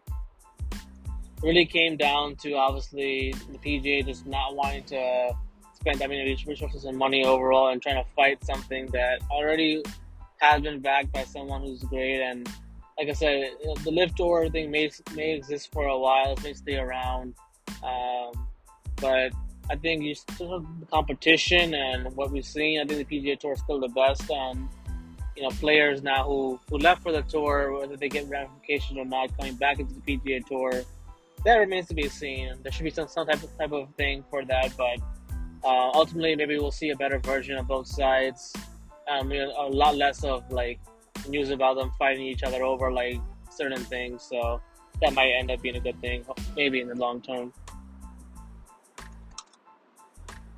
really 1.41 1.65
came 1.65 1.97
down 1.97 2.35
to 2.37 2.53
obviously 2.53 3.33
the 3.51 3.57
PGA 3.57 4.05
just 4.05 4.25
not 4.25 4.55
wanting 4.55 4.83
to 4.85 5.31
spend 5.73 5.99
that 5.99 6.09
many 6.09 6.37
resources 6.45 6.85
and 6.85 6.97
money 6.97 7.23
overall 7.23 7.69
and 7.69 7.81
trying 7.81 8.03
to 8.03 8.09
fight 8.15 8.43
something 8.43 8.87
that 8.87 9.21
already 9.31 9.81
has 10.37 10.61
been 10.61 10.79
backed 10.79 11.11
by 11.13 11.23
someone 11.23 11.61
who's 11.61 11.83
great. 11.83 12.21
And 12.21 12.49
like 12.97 13.09
I 13.09 13.13
said, 13.13 13.51
the 13.83 13.91
LIV 13.91 14.15
Tour 14.15 14.49
thing 14.49 14.71
may 14.71 14.91
may 15.15 15.35
exist 15.35 15.71
for 15.71 15.85
a 15.85 15.97
while, 15.97 16.33
it 16.33 16.43
may 16.43 16.53
stay 16.53 16.75
around, 16.75 17.33
um, 17.83 18.47
but 18.97 19.31
I 19.71 19.75
think 19.75 20.03
you 20.03 20.15
still 20.15 20.59
have 20.59 20.79
the 20.79 20.85
competition 20.87 21.73
and 21.73 22.13
what 22.15 22.31
we've 22.31 22.45
seen. 22.45 22.81
I 22.81 22.85
think 22.85 23.07
the 23.07 23.21
PGA 23.21 23.39
Tour 23.39 23.53
is 23.53 23.59
still 23.59 23.79
the 23.79 23.87
best, 23.89 24.29
and 24.29 24.67
you 25.39 25.45
know, 25.45 25.51
players 25.51 26.03
now 26.03 26.25
who, 26.25 26.59
who 26.69 26.77
left 26.77 27.01
for 27.01 27.13
the 27.13 27.21
tour, 27.21 27.71
whether 27.79 27.95
they 27.95 28.09
get 28.09 28.27
ramifications 28.27 28.99
or 28.99 29.05
not, 29.05 29.35
coming 29.37 29.55
back 29.55 29.79
into 29.79 29.93
the 29.93 30.01
PGA 30.01 30.45
Tour, 30.45 30.83
that 31.45 31.55
remains 31.55 31.87
to 31.87 31.93
be 31.93 32.09
seen. 32.09 32.53
There 32.61 32.73
should 32.73 32.83
be 32.83 32.89
some, 32.89 33.07
some 33.07 33.25
type 33.25 33.41
of 33.41 33.57
type 33.57 33.71
of 33.71 33.87
thing 33.95 34.25
for 34.29 34.43
that, 34.43 34.73
but 34.75 34.99
uh, 35.63 35.91
ultimately, 35.93 36.35
maybe 36.35 36.59
we'll 36.59 36.71
see 36.71 36.89
a 36.89 36.95
better 36.97 37.19
version 37.19 37.57
of 37.57 37.67
both 37.67 37.87
sides. 37.87 38.53
Um, 39.09 39.31
you 39.31 39.39
know, 39.39 39.53
a 39.57 39.69
lot 39.69 39.95
less 39.95 40.25
of 40.25 40.43
like 40.51 40.81
news 41.29 41.51
about 41.51 41.77
them 41.77 41.93
fighting 41.97 42.25
each 42.25 42.43
other 42.43 42.61
over 42.61 42.91
like 42.91 43.21
certain 43.49 43.81
things. 43.85 44.23
So 44.23 44.59
that 45.01 45.13
might 45.13 45.31
end 45.31 45.51
up 45.51 45.61
being 45.61 45.77
a 45.77 45.79
good 45.79 46.01
thing, 46.01 46.25
maybe 46.57 46.81
in 46.81 46.89
the 46.89 46.95
long 46.95 47.21
term. 47.21 47.53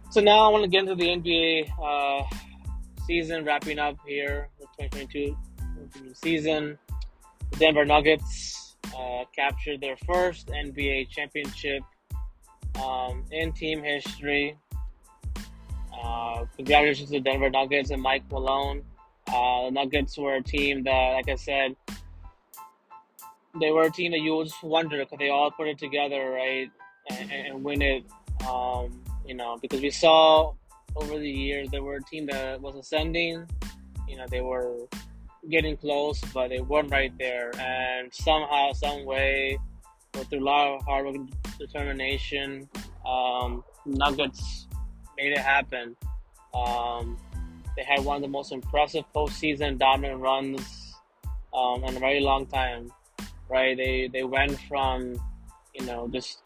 So 0.10 0.22
now 0.22 0.40
I 0.40 0.50
want 0.50 0.64
to 0.64 0.70
get 0.70 0.80
into 0.80 0.96
the 0.96 1.06
NBA 1.06 1.70
uh, 1.80 2.26
season 3.12 3.44
wrapping 3.44 3.78
up 3.78 3.98
here, 4.08 4.48
the 4.58 4.66
2022 4.88 5.36
season. 6.14 6.80
The 7.52 7.58
Denver 7.58 7.84
Nuggets 7.84 8.78
uh, 8.98 9.26
captured 9.36 9.82
their 9.82 9.98
first 10.06 10.48
NBA 10.48 11.10
championship 11.10 11.84
um, 12.82 13.26
in 13.32 13.52
team 13.52 13.84
history. 13.84 14.58
Uh, 15.94 16.46
congratulations 16.56 17.10
to 17.10 17.18
the 17.18 17.20
Denver 17.20 17.50
Nuggets 17.50 17.90
and 17.90 18.02
Mike 18.02 18.24
Malone. 18.32 18.82
Uh, 19.28 19.66
the 19.66 19.72
Nuggets 19.72 20.18
were 20.18 20.36
a 20.36 20.42
team 20.42 20.84
that, 20.84 21.12
like 21.12 21.28
I 21.28 21.36
said, 21.36 21.76
they 23.60 23.72
were 23.72 23.84
a 23.84 23.92
team 23.92 24.14
that 24.14 24.22
you 24.22 24.42
just 24.42 24.64
wonder 24.64 25.00
because 25.00 25.20
they 25.20 25.28
all 25.28 25.52
put 25.52 25.68
it 25.68 25.78
together, 25.78 26.30
right, 26.30 26.72
and, 27.10 27.30
and 27.30 27.62
win 27.62 27.82
it. 27.82 28.06
Um, 28.50 29.04
you 29.28 29.36
know, 29.36 29.58
because 29.62 29.82
we 29.82 29.90
saw 29.90 30.54
over 30.96 31.18
the 31.18 31.30
years 31.30 31.70
they 31.70 31.80
were 31.80 31.96
a 31.96 32.04
team 32.04 32.26
that 32.28 32.62
was 32.62 32.76
ascending. 32.76 33.48
You 34.08 34.18
know, 34.18 34.26
they 34.30 34.42
were 34.42 34.88
getting 35.50 35.78
close, 35.78 36.20
but 36.34 36.50
they 36.50 36.60
weren't 36.60 36.92
right 36.92 37.14
there. 37.18 37.52
And 37.60 38.14
somehow, 38.14 38.74
some 38.74 39.06
way, 39.06 39.58
through 40.14 40.40
a 40.40 40.44
lot 40.44 40.68
of 40.68 40.84
hard 40.84 41.06
work 41.06 41.16
and 41.16 41.36
determination, 41.58 42.70
um, 43.06 43.64
Nuggets 43.86 44.68
made 45.18 45.32
it 45.32 45.40
happen. 45.40 45.96
Um, 46.54 47.18
they 47.76 47.84
had 47.84 48.04
one 48.04 48.18
of 48.18 48.22
the 48.22 48.28
most 48.28 48.52
impressive 48.52 49.06
postseason 49.16 49.78
dominant 49.78 50.20
runs 50.20 50.96
um, 51.54 51.84
in 51.84 51.96
a 51.96 52.00
very 52.00 52.20
long 52.20 52.46
time. 52.46 52.92
Right? 53.50 53.76
They 53.76 54.10
they 54.12 54.24
went 54.24 54.58
from 54.68 55.16
you 55.76 55.86
know 55.86 56.08
just 56.08 56.40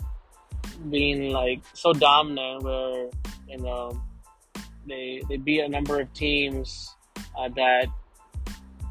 being 0.89 1.31
like 1.31 1.61
so 1.73 1.93
dominant 1.93 2.63
where 2.63 3.09
you 3.47 3.57
know 3.57 4.01
they 4.87 5.21
they 5.29 5.37
beat 5.37 5.61
a 5.61 5.69
number 5.69 5.99
of 5.99 6.11
teams 6.13 6.95
uh, 7.37 7.49
that 7.49 7.87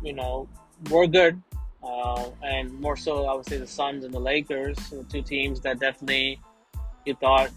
you 0.03 0.13
know 0.13 0.49
were 0.91 1.07
good. 1.07 1.41
Uh, 1.83 2.31
and 2.43 2.73
more 2.81 2.97
so 2.97 3.27
I 3.27 3.35
would 3.35 3.47
say 3.47 3.59
the 3.59 3.67
Suns 3.67 4.05
and 4.05 4.15
the 4.15 4.19
Lakers 4.19 4.79
the 4.89 5.05
two 5.05 5.23
teams 5.23 5.61
that 5.61 5.81
definitely 5.81 6.41
you 7.05 7.15
thought 7.15 7.51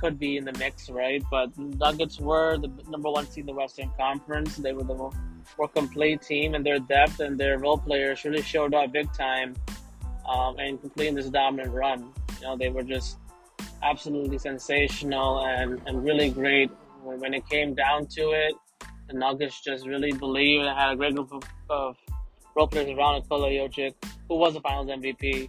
could 0.00 0.18
be 0.18 0.36
in 0.38 0.44
the 0.44 0.52
mix 0.54 0.90
right? 0.90 1.22
But 1.30 1.56
Nuggets 1.56 2.18
were 2.18 2.58
the 2.58 2.70
number 2.88 3.10
one 3.10 3.26
seed 3.26 3.42
in 3.42 3.46
the 3.46 3.52
Western 3.52 3.90
Conference. 3.96 4.56
They 4.56 4.72
were 4.72 4.82
the 4.82 4.94
more, 4.94 5.12
more 5.56 5.68
complete 5.68 6.22
team 6.22 6.54
and 6.54 6.66
their 6.66 6.80
depth 6.80 7.20
and 7.20 7.38
their 7.38 7.58
role 7.58 7.78
players 7.78 8.24
really 8.24 8.42
showed 8.42 8.74
up 8.74 8.92
big 8.92 9.12
time 9.12 9.54
um, 10.28 10.58
and 10.58 10.80
completing 10.80 11.14
this 11.14 11.28
dominant 11.28 11.72
run. 11.72 12.12
You 12.40 12.46
know 12.46 12.56
they 12.56 12.70
were 12.70 12.82
just 12.82 13.18
absolutely 13.82 14.38
sensational 14.38 15.44
and, 15.46 15.80
and 15.86 16.04
really 16.04 16.30
great 16.30 16.70
when 17.02 17.34
it 17.34 17.48
came 17.48 17.74
down 17.74 18.06
to 18.06 18.30
it. 18.30 18.54
The 19.08 19.16
Nuggets 19.16 19.60
just 19.62 19.86
really 19.86 20.12
believed 20.12 20.64
and 20.64 20.78
had 20.78 20.92
a 20.92 20.96
great 20.96 21.14
group 21.14 21.32
of, 21.32 21.42
of 21.68 21.96
role 22.54 22.68
players 22.68 22.90
around 22.90 23.22
Nikola 23.22 23.48
Jokic, 23.48 23.94
who 24.28 24.36
was 24.36 24.54
the 24.54 24.60
Finals 24.60 24.86
MVP, 24.86 25.48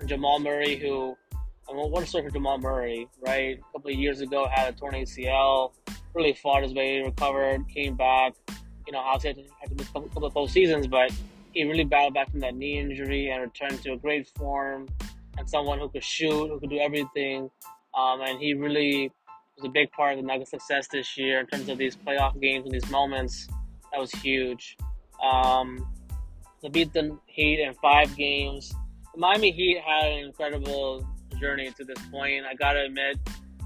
and 0.00 0.08
Jamal 0.08 0.38
Murray, 0.38 0.76
who 0.76 1.16
I 1.68 1.74
mean, 1.74 1.90
what 1.90 2.02
a 2.02 2.06
story 2.06 2.24
for 2.24 2.30
Jamal 2.30 2.58
Murray, 2.58 3.08
right? 3.20 3.58
A 3.58 3.72
couple 3.72 3.90
of 3.90 3.96
years 3.96 4.20
ago, 4.20 4.48
had 4.52 4.74
a 4.74 4.76
torn 4.76 4.94
ACL, 4.94 5.72
really 6.14 6.34
fought 6.34 6.62
his 6.62 6.74
way, 6.74 7.00
recovered, 7.00 7.66
came 7.68 7.96
back. 7.96 8.34
You 8.86 8.92
know, 8.92 8.98
obviously 8.98 9.46
had 9.60 9.70
to 9.70 9.76
miss 9.76 9.88
a 9.88 9.92
couple 9.92 10.26
of 10.26 10.34
postseasons, 10.34 10.90
but 10.90 11.12
he 11.52 11.64
really 11.64 11.84
battled 11.84 12.14
back 12.14 12.30
from 12.30 12.40
that 12.40 12.56
knee 12.56 12.78
injury 12.78 13.30
and 13.30 13.42
returned 13.42 13.82
to 13.84 13.92
a 13.92 13.96
great 13.96 14.28
form 14.36 14.88
and 15.38 15.48
someone 15.48 15.78
who 15.78 15.88
could 15.88 16.04
shoot, 16.04 16.48
who 16.48 16.58
could 16.58 16.70
do 16.70 16.78
everything. 16.78 17.50
Um, 17.96 18.20
and 18.22 18.40
he 18.40 18.54
really 18.54 19.12
was 19.62 19.68
a 19.68 19.72
big 19.72 19.90
part 19.92 20.12
of 20.12 20.18
the 20.18 20.26
Nuggets' 20.26 20.50
success 20.50 20.88
this 20.88 21.16
year 21.16 21.40
in 21.40 21.46
terms 21.46 21.68
of 21.68 21.78
these 21.78 21.96
playoff 21.96 22.40
games 22.40 22.64
and 22.64 22.74
these 22.74 22.90
moments. 22.90 23.48
That 23.92 24.00
was 24.00 24.10
huge. 24.10 24.76
Um, 25.22 25.86
beat 26.70 26.92
the 26.92 27.18
Heat 27.26 27.60
in 27.60 27.74
five 27.74 28.14
games, 28.16 28.74
the 29.14 29.20
Miami 29.20 29.52
Heat 29.52 29.80
had 29.84 30.12
an 30.12 30.18
incredible 30.24 31.06
journey 31.40 31.70
to 31.76 31.84
this 31.84 31.98
point. 32.10 32.44
I 32.44 32.54
gotta 32.54 32.84
admit, 32.84 33.18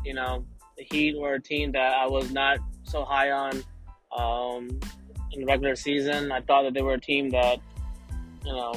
you 0.05 0.15
know, 0.15 0.45
the 0.77 0.85
Heat 0.91 1.19
were 1.19 1.35
a 1.35 1.41
team 1.41 1.73
that 1.73 1.95
I 1.95 2.07
was 2.07 2.31
not 2.31 2.59
so 2.85 3.05
high 3.05 3.31
on 3.31 3.63
um, 4.17 4.81
in 5.33 5.41
the 5.41 5.47
regular 5.47 5.77
season. 5.77 6.33
I 6.33 6.41
thought 6.41 6.65
that 6.65 6.75
they 6.75 6.83
were 6.83 6.95
a 6.95 7.01
team 7.01 7.31
that, 7.31 7.59
you 8.45 8.53
know, 8.53 8.75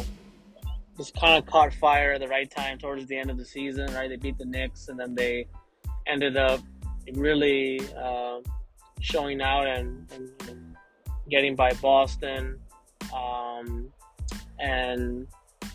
just 0.98 1.16
kind 1.20 1.42
of 1.42 1.50
caught 1.50 1.74
fire 1.74 2.14
at 2.14 2.22
the 2.22 2.28
right 2.28 2.50
time 2.50 2.78
towards 2.78 3.06
the 3.08 3.18
end 3.18 3.30
of 3.30 3.38
the 3.38 3.46
season, 3.46 3.94
right? 3.94 4.10
They 4.10 4.18
beat 4.18 4.38
the 4.38 4.46
Knicks 4.46 4.90
and 4.90 5.00
then 5.00 5.16
they 5.16 5.48
ended 6.08 6.36
up 6.36 6.60
really 7.16 7.82
uh, 7.98 8.40
showing 9.00 9.42
out 9.42 9.68
and, 9.68 10.12
and, 10.14 10.76
getting 11.30 11.56
by 11.56 11.72
Boston. 11.74 12.60
Um, 13.16 13.94
and 14.60 15.28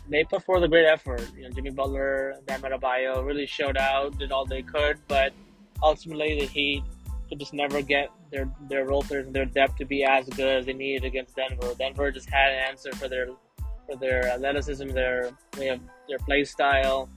they 0.09 0.23
put 0.25 0.43
forth 0.43 0.61
a 0.63 0.67
great 0.67 0.85
effort. 0.85 1.25
You 1.35 1.43
know, 1.43 1.49
Jimmy 1.49 1.69
Butler, 1.69 2.35
Bam 2.45 2.61
Adebayo 2.61 3.25
really 3.25 3.45
showed 3.45 3.77
out, 3.77 4.17
did 4.17 4.33
all 4.33 4.45
they 4.45 4.61
could, 4.61 4.99
but 5.07 5.31
ultimately 5.81 6.39
the 6.39 6.45
Heat 6.45 6.83
could 7.29 7.39
just 7.39 7.53
never 7.53 7.81
get 7.81 8.11
their 8.31 8.49
their 8.69 8.85
players 8.85 9.25
and 9.25 9.35
their 9.35 9.45
depth 9.45 9.77
to 9.77 9.85
be 9.85 10.03
as 10.03 10.27
good 10.29 10.59
as 10.59 10.65
they 10.65 10.73
needed 10.73 11.05
against 11.05 11.35
Denver. 11.35 11.73
Denver 11.77 12.11
just 12.11 12.29
had 12.29 12.51
an 12.51 12.59
answer 12.69 12.91
for 12.93 13.07
their 13.07 13.27
for 13.85 13.95
their 13.95 14.27
athleticism, 14.27 14.89
their 14.89 15.31
way 15.57 15.69
of 15.69 15.79
their 16.07 16.19
play 16.19 16.43
style. 16.43 17.09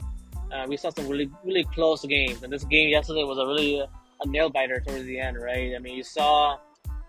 Uh, 0.52 0.64
we 0.66 0.76
saw 0.76 0.90
some 0.90 1.08
really 1.08 1.30
really 1.44 1.64
close 1.74 2.04
games, 2.04 2.42
and 2.42 2.52
this 2.52 2.64
game 2.64 2.88
yesterday 2.88 3.24
was 3.24 3.38
a 3.38 3.46
really 3.46 3.84
a 4.20 4.28
nail 4.28 4.50
biter 4.50 4.80
towards 4.80 5.04
the 5.04 5.18
end, 5.18 5.40
right? 5.40 5.74
I 5.74 5.78
mean, 5.78 5.96
you 5.96 6.02
saw 6.02 6.58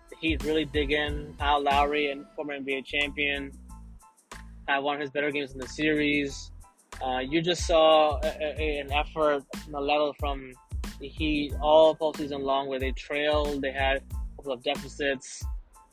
the 0.10 0.16
Heat 0.20 0.44
really 0.44 0.66
dig 0.66 0.92
in. 0.92 1.34
Kyle 1.40 1.62
Lowry, 1.62 2.12
and 2.12 2.26
former 2.36 2.58
NBA 2.58 2.86
champion, 2.86 3.52
had 4.68 4.80
one 4.80 4.96
of 4.96 5.02
his 5.02 5.10
better 5.10 5.32
games 5.32 5.54
in 5.54 5.60
the 5.60 5.68
series. 5.68 6.52
Uh, 7.04 7.20
you 7.20 7.42
just 7.42 7.66
saw 7.66 8.20
a, 8.24 8.56
a, 8.60 8.80
an 8.80 8.92
effort, 8.92 9.44
a 9.74 9.82
level 9.82 10.14
from 10.20 10.52
the 11.00 11.08
Heat 11.08 11.54
all 11.62 11.96
postseason 11.96 12.42
long, 12.42 12.68
where 12.68 12.80
they 12.80 12.92
trailed, 12.92 13.62
they 13.62 13.72
had 13.72 13.98
a 13.98 14.36
couple 14.36 14.54
of 14.54 14.64
deficits. 14.64 15.44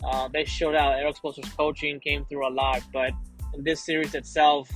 Uh, 0.04 0.28
they 0.28 0.44
showed 0.44 0.74
out. 0.74 0.98
Erik 0.98 1.16
Spoelstra's 1.16 1.50
coaching 1.50 2.00
came 2.00 2.24
through 2.26 2.46
a 2.46 2.52
lot, 2.52 2.82
but 2.92 3.12
in 3.54 3.64
this 3.64 3.84
series 3.84 4.14
itself, 4.14 4.70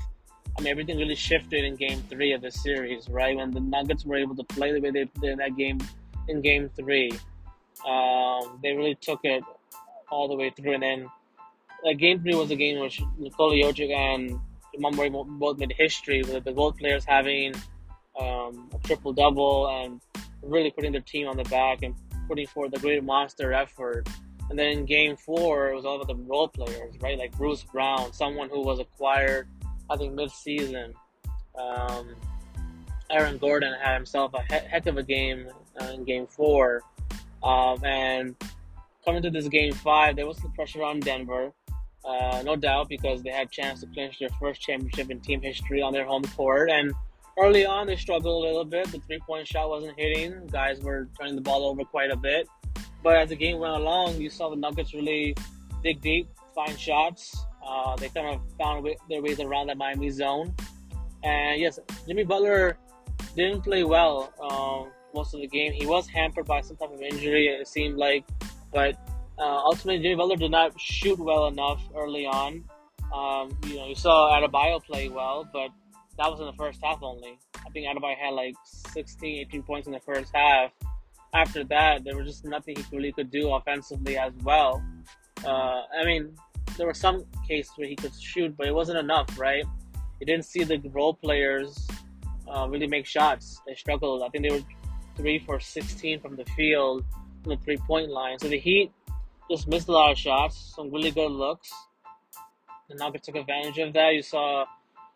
I 0.58 0.62
mean, 0.62 0.70
everything 0.70 0.98
really 0.98 1.14
shifted 1.14 1.64
in 1.64 1.76
Game 1.76 2.02
Three 2.08 2.32
of 2.32 2.42
the 2.42 2.50
series, 2.50 3.08
right? 3.08 3.36
When 3.36 3.50
the 3.50 3.60
Nuggets 3.60 4.04
were 4.04 4.16
able 4.16 4.34
to 4.36 4.44
play 4.44 4.72
the 4.72 4.80
way 4.80 4.90
they 4.90 5.04
did 5.20 5.32
in 5.32 5.38
that 5.38 5.56
game 5.56 5.78
in 6.28 6.40
Game 6.40 6.70
Three, 6.76 7.10
um, 7.86 8.58
they 8.62 8.72
really 8.72 8.96
took 9.00 9.20
it 9.24 9.42
all 10.10 10.28
the 10.28 10.34
way 10.34 10.50
through. 10.50 10.74
And 10.74 10.82
then 10.82 11.06
uh, 11.86 11.92
Game 11.94 12.22
Three 12.22 12.34
was 12.34 12.50
a 12.50 12.56
game 12.56 12.80
which 12.80 13.00
Nikola 13.18 13.54
Jokic 13.54 13.90
and 13.90 14.40
Murray 14.78 15.10
both 15.10 15.58
made 15.58 15.72
history 15.76 16.22
with 16.22 16.44
the 16.44 16.52
both 16.52 16.78
players 16.78 17.04
having 17.04 17.54
um, 18.18 18.70
a 18.74 18.78
triple 18.84 19.12
double 19.12 19.68
and 19.68 20.00
really 20.42 20.70
putting 20.70 20.92
their 20.92 21.00
team 21.00 21.26
on 21.28 21.36
the 21.36 21.44
back 21.44 21.82
and 21.82 21.94
putting 22.28 22.46
forth 22.46 22.72
a 22.74 22.78
great 22.78 23.02
monster 23.02 23.52
effort. 23.52 24.08
And 24.48 24.58
then 24.58 24.78
in 24.78 24.84
game 24.84 25.16
four, 25.16 25.70
it 25.70 25.74
was 25.76 25.84
all 25.84 25.96
about 25.96 26.08
the 26.08 26.16
role 26.16 26.48
players, 26.48 26.94
right? 27.00 27.18
Like 27.18 27.36
Bruce 27.36 27.62
Brown, 27.62 28.12
someone 28.12 28.48
who 28.48 28.62
was 28.62 28.80
acquired, 28.80 29.48
I 29.88 29.96
think, 29.96 30.14
mid-season. 30.14 30.92
Um, 31.56 32.14
Aaron 33.10 33.38
Gordon 33.38 33.74
had 33.80 33.94
himself 33.94 34.32
a 34.34 34.40
heck 34.40 34.86
of 34.86 34.96
a 34.96 35.02
game 35.02 35.48
in 35.92 36.04
game 36.04 36.26
four. 36.26 36.82
Um, 37.42 37.84
and 37.84 38.36
coming 39.04 39.22
to 39.22 39.30
this 39.30 39.48
game 39.48 39.72
five, 39.72 40.16
there 40.16 40.26
was 40.26 40.38
some 40.38 40.52
pressure 40.52 40.82
on 40.82 41.00
Denver, 41.00 41.52
uh, 42.04 42.42
no 42.44 42.56
doubt, 42.56 42.88
because 42.88 43.22
they 43.22 43.30
had 43.30 43.46
a 43.46 43.50
chance 43.50 43.80
to 43.80 43.86
clinch 43.86 44.18
their 44.18 44.28
first 44.40 44.60
championship 44.60 45.10
in 45.10 45.20
team 45.20 45.40
history 45.40 45.80
on 45.82 45.92
their 45.92 46.04
home 46.04 46.24
court. 46.36 46.70
And 46.70 46.92
early 47.38 47.64
on, 47.64 47.86
they 47.86 47.96
struggled 47.96 48.44
a 48.44 48.46
little 48.46 48.64
bit. 48.64 48.90
The 48.92 48.98
three-point 49.00 49.46
shot 49.46 49.68
wasn't 49.68 49.98
hitting. 49.98 50.46
Guys 50.48 50.80
were 50.80 51.08
turning 51.18 51.34
the 51.34 51.40
ball 51.40 51.64
over 51.64 51.84
quite 51.84 52.10
a 52.10 52.16
bit. 52.16 52.48
But 53.02 53.16
as 53.16 53.30
the 53.30 53.36
game 53.36 53.58
went 53.58 53.74
along, 53.74 54.20
you 54.20 54.28
saw 54.28 54.50
the 54.50 54.56
Nuggets 54.56 54.92
really 54.92 55.34
dig 55.82 56.02
deep, 56.02 56.28
find 56.54 56.78
shots. 56.78 57.44
Uh, 57.66 57.96
they 57.96 58.08
kind 58.10 58.26
of 58.26 58.40
found 58.58 58.86
their 59.08 59.22
ways 59.22 59.40
around 59.40 59.68
that 59.68 59.78
Miami 59.78 60.10
zone. 60.10 60.54
And 61.22 61.60
yes, 61.60 61.78
Jimmy 62.06 62.24
Butler 62.24 62.76
didn't 63.36 63.62
play 63.62 63.84
well 63.84 64.32
um, 64.40 64.90
most 65.14 65.34
of 65.34 65.40
the 65.40 65.46
game. 65.46 65.72
He 65.72 65.86
was 65.86 66.08
hampered 66.08 66.46
by 66.46 66.60
some 66.60 66.76
type 66.76 66.92
of 66.92 67.00
injury, 67.00 67.48
it 67.48 67.66
seemed 67.66 67.96
like, 67.96 68.24
but 68.72 68.96
uh, 69.38 69.42
ultimately 69.42 70.02
Jimmy 70.02 70.16
Butler 70.16 70.36
did 70.36 70.50
not 70.50 70.78
shoot 70.78 71.18
well 71.18 71.46
enough 71.46 71.82
early 71.96 72.26
on. 72.26 72.64
Um, 73.12 73.56
you 73.66 73.76
know, 73.76 73.86
you 73.86 73.94
saw 73.94 74.30
Adebayo 74.38 74.82
play 74.84 75.08
well, 75.08 75.48
but 75.52 75.70
that 76.18 76.30
was 76.30 76.40
in 76.40 76.46
the 76.46 76.52
first 76.52 76.80
half 76.82 77.02
only. 77.02 77.38
I 77.56 77.70
think 77.70 77.86
Adebayo 77.86 78.16
had 78.16 78.34
like 78.34 78.54
16, 78.64 79.46
18 79.48 79.62
points 79.62 79.86
in 79.86 79.92
the 79.92 80.00
first 80.00 80.30
half. 80.34 80.70
After 81.32 81.64
that, 81.64 82.04
there 82.04 82.16
was 82.16 82.26
just 82.26 82.44
nothing 82.44 82.76
he 82.76 82.84
really 82.96 83.12
could 83.12 83.30
do 83.30 83.52
offensively 83.52 84.18
as 84.18 84.32
well. 84.42 84.82
Uh, 85.44 85.82
I 85.98 86.04
mean, 86.04 86.34
there 86.76 86.86
were 86.86 86.94
some 86.94 87.24
cases 87.46 87.72
where 87.76 87.88
he 87.88 87.96
could 87.96 88.14
shoot, 88.14 88.56
but 88.56 88.66
it 88.66 88.74
wasn't 88.74 88.98
enough, 88.98 89.38
right? 89.38 89.64
You 90.20 90.26
didn't 90.26 90.44
see 90.44 90.64
the 90.64 90.78
role 90.92 91.14
players 91.14 91.88
uh, 92.48 92.68
really 92.68 92.86
make 92.86 93.06
shots. 93.06 93.60
They 93.66 93.74
struggled. 93.74 94.22
I 94.22 94.28
think 94.28 94.44
they 94.44 94.50
were 94.50 94.64
three 95.16 95.38
for 95.38 95.60
16 95.60 96.20
from 96.20 96.36
the 96.36 96.44
field, 96.56 97.04
from 97.42 97.50
the 97.50 97.56
three 97.64 97.76
point 97.76 98.10
line. 98.10 98.38
So 98.38 98.48
the 98.48 98.58
Heat 98.58 98.92
just 99.50 99.68
missed 99.68 99.88
a 99.88 99.92
lot 99.92 100.12
of 100.12 100.18
shots, 100.18 100.72
some 100.76 100.90
really 100.90 101.10
good 101.10 101.32
looks. 101.32 101.72
The 102.88 102.96
Nuggets 102.96 103.26
took 103.26 103.36
advantage 103.36 103.78
of 103.78 103.92
that. 103.94 104.14
You 104.14 104.22
saw 104.22 104.64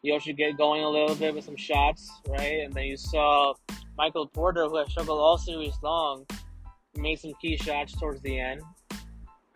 Jokic 0.05 0.37
get 0.37 0.57
going 0.57 0.83
a 0.83 0.89
little 0.89 1.17
bit 1.17 1.35
with 1.35 1.45
some 1.45 1.57
shots, 1.57 2.11
right? 2.29 2.61
And 2.65 2.73
then 2.73 2.85
you 2.85 2.97
saw 2.97 3.55
Michael 3.97 4.27
Porter, 4.27 4.69
who 4.69 4.77
has 4.77 4.91
struggled 4.91 5.21
all 5.21 5.39
series 5.39 5.75
long, 5.83 6.27
made 6.97 7.19
some 7.19 7.33
key 7.41 7.57
shots 7.57 7.93
towards 7.99 8.21
the 8.23 8.39
end. 8.39 8.61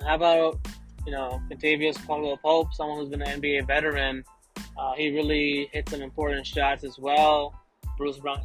How 0.01 0.15
about, 0.15 0.59
you 1.07 1.13
know, 1.13 1.41
Kentavious 1.51 2.05
Caldwell 2.07 2.39
Pope, 2.39 2.73
someone 2.73 2.99
who's 2.99 3.09
been 3.09 3.23
an 3.23 3.41
NBA 3.41 3.67
veteran? 3.67 4.25
Uh, 4.77 4.95
he 4.95 5.11
really 5.11 5.69
hit 5.73 5.89
some 5.89 6.03
important 6.03 6.47
shots 6.47 6.85
as 6.85 6.99
well. 6.99 7.55
Bruce 7.97 8.19
Brown 8.19 8.45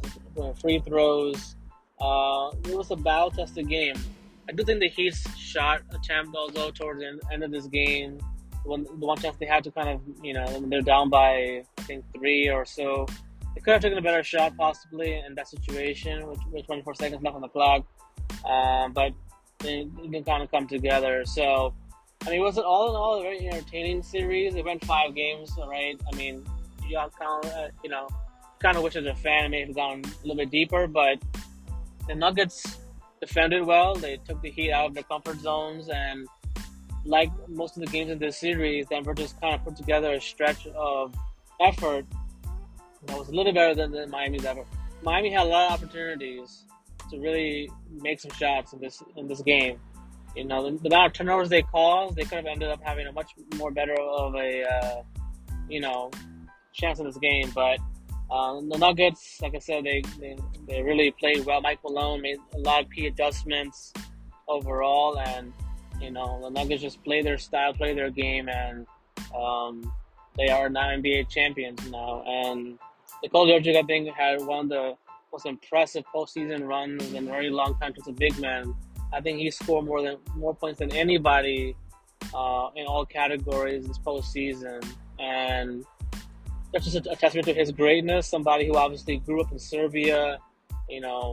free 0.60 0.80
throws. 0.80 1.54
Uh, 2.04 2.50
it 2.68 2.76
was 2.76 2.90
a 2.90 2.96
battle 2.96 3.30
tested 3.30 3.66
game. 3.66 3.96
I 4.46 4.52
do 4.52 4.62
think 4.62 4.80
the 4.80 4.88
Heat 4.88 5.14
shot 5.38 5.80
a 5.90 5.96
attempt, 5.96 6.36
although 6.36 6.70
towards 6.70 7.00
the 7.00 7.18
end 7.32 7.42
of 7.42 7.50
this 7.50 7.66
game, 7.66 8.18
one, 8.64 8.84
the 8.84 9.06
one 9.06 9.16
chance 9.16 9.36
they 9.38 9.46
had 9.46 9.64
to 9.64 9.70
kind 9.70 9.88
of, 9.88 10.00
you 10.22 10.34
know, 10.34 10.46
they're 10.68 10.82
down 10.82 11.08
by, 11.08 11.62
I 11.78 11.82
think, 11.82 12.04
three 12.14 12.50
or 12.50 12.66
so. 12.66 13.06
They 13.54 13.60
could 13.62 13.72
have 13.72 13.82
taken 13.82 13.96
a 13.96 14.02
better 14.02 14.22
shot 14.22 14.54
possibly 14.56 15.18
in 15.26 15.34
that 15.36 15.48
situation 15.48 16.26
with, 16.26 16.40
with 16.50 16.66
24 16.66 16.94
seconds 16.94 17.22
left 17.22 17.36
on 17.36 17.40
the 17.40 17.48
clock. 17.48 17.86
Um, 18.44 18.92
but 18.92 19.12
they, 19.60 19.88
can 20.10 20.24
kind 20.24 20.42
of 20.42 20.50
come 20.50 20.66
together. 20.66 21.24
So, 21.24 21.72
I 22.26 22.30
mean, 22.30 22.40
it 22.40 22.44
was 22.44 22.58
all 22.58 22.90
in 22.90 22.96
all 22.96 23.20
a 23.20 23.22
very 23.22 23.48
entertaining 23.48 24.02
series. 24.02 24.56
It 24.56 24.64
went 24.64 24.84
five 24.84 25.14
games, 25.14 25.52
right? 25.66 25.98
I 26.12 26.16
mean, 26.16 26.44
you 26.86 26.98
kind 27.18 27.44
of, 27.44 27.50
uh, 27.50 27.68
you 27.82 27.88
know, 27.88 28.08
kind 28.58 28.76
of 28.76 28.82
wish 28.82 28.96
as 28.96 29.06
a 29.06 29.14
fan 29.14 29.46
it 29.46 29.48
may 29.48 29.60
have 29.60 29.74
gone 29.74 30.02
a 30.04 30.26
little 30.26 30.36
bit 30.36 30.50
deeper, 30.50 30.86
but 30.86 31.18
the 32.06 32.14
Nuggets 32.14 32.78
defended 33.20 33.64
well. 33.64 33.94
They 33.94 34.18
took 34.18 34.40
the 34.42 34.50
Heat 34.50 34.72
out 34.72 34.86
of 34.86 34.94
their 34.94 35.04
comfort 35.04 35.38
zones, 35.40 35.88
and 35.88 36.26
like 37.04 37.30
most 37.48 37.76
of 37.76 37.84
the 37.84 37.90
games 37.90 38.10
in 38.10 38.18
this 38.18 38.36
series, 38.38 38.86
Denver 38.86 39.14
just 39.14 39.40
kind 39.40 39.54
of 39.54 39.64
put 39.64 39.76
together 39.76 40.14
a 40.14 40.20
stretch 40.20 40.66
of 40.68 41.14
effort 41.60 42.06
that 43.06 43.18
was 43.18 43.28
a 43.28 43.32
little 43.32 43.52
better 43.52 43.74
than, 43.74 43.90
than 43.90 44.10
Miami's 44.10 44.44
effort. 44.44 44.66
Miami 45.02 45.30
had 45.30 45.46
a 45.46 45.48
lot 45.48 45.66
of 45.66 45.72
opportunities 45.72 46.64
to 47.10 47.18
really 47.20 47.70
make 48.00 48.20
some 48.20 48.30
shots 48.32 48.72
in 48.72 48.80
this 48.80 49.02
in 49.16 49.28
this 49.28 49.42
game. 49.42 49.78
You 50.34 50.44
know, 50.44 50.68
the, 50.68 50.78
the 50.78 50.88
amount 50.88 51.08
of 51.08 51.12
turnovers 51.12 51.48
they 51.48 51.62
caused, 51.62 52.16
they 52.16 52.22
could 52.22 52.38
have 52.38 52.46
ended 52.46 52.68
up 52.68 52.80
having 52.82 53.06
a 53.06 53.12
much 53.12 53.32
more 53.56 53.70
better 53.70 53.94
of 53.94 54.34
a 54.34 54.64
uh, 54.64 55.02
you 55.68 55.80
know 55.80 56.10
chance 56.72 56.98
in 56.98 57.04
this 57.06 57.18
game, 57.18 57.50
but 57.54 57.78
um, 58.30 58.68
the 58.68 58.78
Nuggets, 58.78 59.38
like 59.42 59.54
I 59.54 59.58
said, 59.58 59.84
they, 59.84 60.02
they, 60.18 60.36
they 60.66 60.82
really 60.82 61.10
played 61.12 61.44
well. 61.44 61.60
Mike 61.60 61.80
Malone 61.84 62.22
made 62.22 62.38
a 62.54 62.58
lot 62.58 62.84
of 62.84 62.90
key 62.90 63.06
adjustments 63.06 63.92
overall, 64.48 65.18
and 65.18 65.52
you 66.00 66.10
know 66.10 66.40
the 66.42 66.50
Nuggets 66.50 66.82
just 66.82 67.02
play 67.04 67.22
their 67.22 67.38
style, 67.38 67.74
play 67.74 67.94
their 67.94 68.10
game, 68.10 68.48
and 68.48 68.86
um, 69.36 69.92
they 70.36 70.48
are 70.48 70.68
now 70.68 70.88
NBA 70.88 71.28
champions 71.28 71.88
now. 71.90 72.22
And 72.26 72.78
Nikola 73.22 73.60
Jokic, 73.60 73.76
I 73.76 73.82
think, 73.82 74.14
had 74.14 74.40
one 74.40 74.64
of 74.64 74.68
the 74.68 74.94
most 75.32 75.46
impressive 75.46 76.04
postseason 76.14 76.66
runs 76.66 77.12
in 77.12 77.28
a 77.28 77.30
very 77.30 77.50
long 77.50 77.76
time 77.78 77.92
as 77.98 78.06
a 78.08 78.12
big 78.12 78.38
man. 78.38 78.74
I 79.12 79.20
think 79.20 79.38
he 79.38 79.50
scored 79.50 79.84
more 79.84 80.02
than 80.02 80.16
more 80.36 80.54
points 80.54 80.78
than 80.78 80.92
anybody 80.92 81.76
uh, 82.34 82.70
in 82.74 82.86
all 82.86 83.04
categories 83.04 83.86
this 83.86 83.98
postseason, 83.98 84.84
and 85.18 85.84
that's 86.74 86.90
just 86.90 87.06
a, 87.06 87.12
a, 87.12 87.16
testament 87.16 87.46
to 87.46 87.54
his 87.54 87.70
greatness. 87.70 88.26
Somebody 88.26 88.66
who 88.66 88.76
obviously 88.76 89.18
grew 89.18 89.40
up 89.40 89.52
in 89.52 89.58
Serbia, 89.58 90.38
you 90.88 91.00
know, 91.00 91.32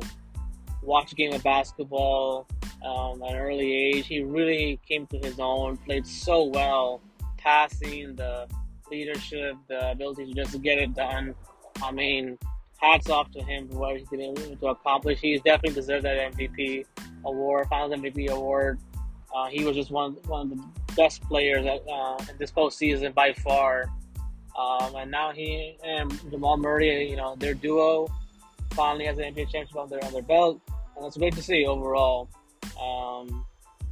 watched 0.84 1.14
a 1.14 1.16
game 1.16 1.34
of 1.34 1.44
basketball 1.44 2.48
um, 2.86 3.22
at 3.24 3.32
an 3.32 3.38
early 3.38 3.74
age. 3.74 4.06
He 4.06 4.22
really 4.22 4.80
came 4.88 5.08
to 5.08 5.18
his 5.18 5.40
own, 5.40 5.78
played 5.78 6.06
so 6.06 6.44
well, 6.46 7.02
passing, 7.38 8.16
the 8.16 8.48
leadership, 8.92 9.56
the 9.68 9.92
ability 9.92 10.28
to 10.28 10.34
just 10.34 10.62
get 10.62 10.78
it 10.78 10.94
done. 10.94 11.34
I 11.84 11.92
mean, 11.92 12.38
hats 12.78 13.10
off 13.10 13.32
to 13.32 13.42
him 13.42 13.68
for 13.68 13.80
what 13.80 13.98
he's 13.98 14.08
been 14.10 14.22
able 14.22 14.56
to 14.56 14.68
accomplish. 14.68 15.20
He's 15.20 15.42
definitely 15.42 15.74
deserved 15.74 16.06
that 16.06 16.34
MVP 16.34 16.86
award, 17.26 17.68
Finals 17.68 18.00
MVP 18.00 18.30
award. 18.30 18.80
Uh, 19.34 19.48
he 19.48 19.64
was 19.64 19.76
just 19.76 19.90
one 19.90 20.14
one 20.26 20.52
of 20.52 20.58
the 20.58 20.64
best 20.96 21.24
players 21.24 21.66
at, 21.66 21.82
uh, 21.90 22.18
in 22.30 22.38
this 22.38 22.52
postseason 22.52 23.14
by 23.16 23.34
far. 23.34 23.90
Um, 24.58 24.96
and 24.96 25.12
now 25.12 25.32
he 25.32 25.78
and 25.84 26.12
Jamal 26.30 26.58
Murray, 26.58 27.10
you 27.10 27.16
know, 27.16 27.36
their 27.36 27.54
duo 27.54 28.08
finally 28.72 29.06
has 29.06 29.18
an 29.18 29.34
NBA 29.34 29.52
championship 29.52 29.78
on 29.78 29.90
their 29.90 30.04
on 30.04 30.14
their 30.14 30.22
belt, 30.22 30.62
and 30.96 31.06
it's 31.06 31.18
great 31.18 31.36
to 31.36 31.44
see 31.44 31.66
overall. 31.66 32.30
Um, 32.82 33.46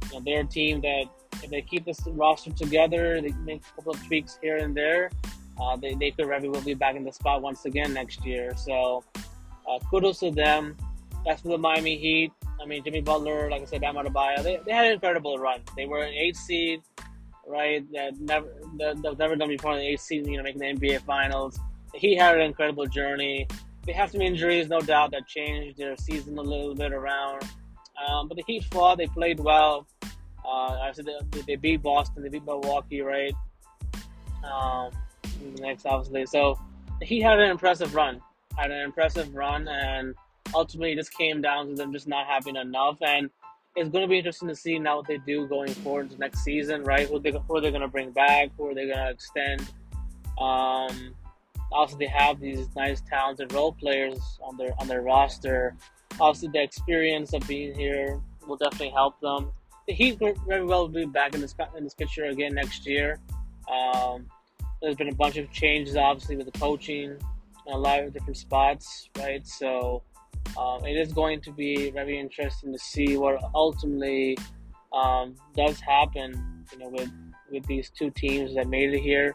you 0.04 0.18
know, 0.18 0.22
they're 0.24 0.40
a 0.40 0.44
team 0.44 0.80
that 0.82 1.04
if 1.42 1.50
they 1.50 1.62
keep 1.62 1.84
this 1.84 2.00
roster 2.06 2.50
together, 2.52 3.20
they 3.20 3.32
make 3.44 3.62
a 3.62 3.76
couple 3.76 3.92
of 3.92 4.06
tweaks 4.06 4.38
here 4.42 4.58
and 4.58 4.74
there. 4.74 5.10
Uh, 5.60 5.76
they, 5.76 5.94
they 5.94 6.10
could 6.10 6.26
very 6.26 6.48
well 6.48 6.62
be 6.62 6.74
back 6.74 6.96
in 6.96 7.04
the 7.04 7.12
spot 7.12 7.42
once 7.42 7.64
again 7.64 7.92
next 7.92 8.24
year. 8.24 8.54
So 8.56 9.04
uh, 9.68 9.78
kudos 9.90 10.20
to 10.20 10.30
them. 10.30 10.76
That's 11.24 11.42
for 11.42 11.48
the 11.48 11.58
Miami 11.58 11.98
Heat. 11.98 12.32
I 12.62 12.66
mean, 12.66 12.82
Jimmy 12.82 13.00
Butler, 13.02 13.50
like 13.50 13.62
I 13.62 13.64
said, 13.66 13.82
Bam 13.82 13.94
Adebayo, 13.96 14.42
they, 14.42 14.58
they 14.64 14.72
had 14.72 14.86
an 14.86 14.92
incredible 14.92 15.38
run. 15.38 15.60
They 15.76 15.86
were 15.86 16.02
an 16.02 16.12
eight 16.12 16.36
seed 16.36 16.82
right? 17.50 17.84
That 17.92 18.18
never 18.18 18.46
that, 18.78 19.02
that 19.02 19.18
never 19.18 19.36
done 19.36 19.48
before 19.48 19.72
in 19.72 19.78
the 19.78 19.86
eighth 19.86 20.02
season, 20.02 20.32
you 20.32 20.38
know, 20.38 20.44
making 20.44 20.60
the 20.60 20.66
NBA 20.86 21.02
Finals. 21.02 21.58
He 21.94 22.16
had 22.16 22.36
an 22.36 22.42
incredible 22.42 22.86
journey. 22.86 23.46
They 23.86 23.92
have 23.92 24.10
some 24.10 24.20
injuries, 24.20 24.68
no 24.68 24.80
doubt, 24.80 25.10
that 25.12 25.26
changed 25.26 25.78
their 25.78 25.96
season 25.96 26.38
a 26.38 26.42
little 26.42 26.74
bit 26.74 26.92
around. 26.92 27.42
Um, 28.06 28.28
but 28.28 28.36
the 28.36 28.44
Heat 28.46 28.64
fought. 28.64 28.98
They 28.98 29.06
played 29.06 29.40
well. 29.40 29.86
Uh, 30.44 30.78
I 30.80 30.90
said 30.92 31.06
they, 31.06 31.40
they, 31.42 31.56
beat 31.56 31.82
Boston. 31.82 32.22
They 32.22 32.28
beat 32.28 32.44
Milwaukee, 32.44 33.00
right? 33.00 33.34
Um, 34.44 34.90
next, 35.58 35.86
obviously. 35.86 36.26
So 36.26 36.58
he 37.02 37.20
had 37.20 37.38
an 37.38 37.50
impressive 37.50 37.94
run. 37.94 38.20
Had 38.56 38.70
an 38.70 38.80
impressive 38.82 39.34
run, 39.34 39.68
and 39.68 40.14
ultimately, 40.54 40.94
just 40.94 41.16
came 41.16 41.40
down 41.40 41.68
to 41.68 41.74
them 41.74 41.92
just 41.92 42.08
not 42.08 42.26
having 42.26 42.56
enough. 42.56 42.98
And 43.02 43.30
it's 43.76 43.88
going 43.88 44.02
to 44.02 44.08
be 44.08 44.18
interesting 44.18 44.48
to 44.48 44.54
see 44.54 44.78
now 44.78 44.96
what 44.96 45.06
they 45.06 45.18
do 45.18 45.46
going 45.46 45.72
forward 45.74 46.06
into 46.06 46.18
next 46.18 46.42
season, 46.42 46.82
right? 46.82 47.08
Who 47.08 47.20
they 47.20 47.30
who 47.30 47.60
they're 47.60 47.70
going 47.70 47.82
to 47.82 47.88
bring 47.88 48.10
back, 48.10 48.50
who 48.56 48.68
are 48.68 48.74
they 48.74 48.86
going 48.86 48.98
to 48.98 49.10
extend. 49.10 49.60
Um, 50.38 51.14
also, 51.72 51.96
they 51.96 52.06
have 52.06 52.40
these 52.40 52.66
nice, 52.74 53.00
talented 53.02 53.52
role 53.52 53.72
players 53.72 54.18
on 54.42 54.56
their 54.56 54.72
on 54.80 54.88
their 54.88 55.02
roster. 55.02 55.76
Obviously, 56.18 56.48
the 56.52 56.62
experience 56.62 57.32
of 57.32 57.46
being 57.46 57.74
here 57.74 58.20
will 58.46 58.56
definitely 58.56 58.90
help 58.90 59.20
them. 59.20 59.52
The 59.86 59.94
Heat 59.94 60.18
very 60.46 60.64
well 60.64 60.88
be 60.88 61.06
back 61.06 61.34
in 61.34 61.40
this 61.40 61.54
in 61.76 61.84
this 61.84 61.94
picture 61.94 62.24
again 62.24 62.54
next 62.54 62.86
year. 62.86 63.20
Um, 63.70 64.26
there's 64.82 64.96
been 64.96 65.08
a 65.08 65.14
bunch 65.14 65.36
of 65.36 65.50
changes, 65.52 65.96
obviously, 65.96 66.36
with 66.36 66.50
the 66.50 66.58
coaching 66.58 67.16
in 67.66 67.72
a 67.72 67.78
lot 67.78 68.02
of 68.02 68.12
different 68.12 68.36
spots, 68.36 69.10
right? 69.18 69.46
So 69.46 70.02
um, 70.56 70.84
it 70.84 70.96
is 70.96 71.12
going 71.12 71.40
to 71.42 71.52
be 71.52 71.90
very 71.90 72.18
interesting 72.18 72.72
to 72.72 72.78
see 72.78 73.16
what 73.16 73.40
ultimately 73.54 74.36
um, 74.92 75.34
does 75.54 75.80
happen, 75.80 76.64
you 76.72 76.78
know, 76.78 76.88
with 76.88 77.10
with 77.50 77.66
these 77.66 77.90
two 77.90 78.10
teams 78.10 78.54
that 78.54 78.68
made 78.68 78.94
it 78.94 79.00
here. 79.00 79.34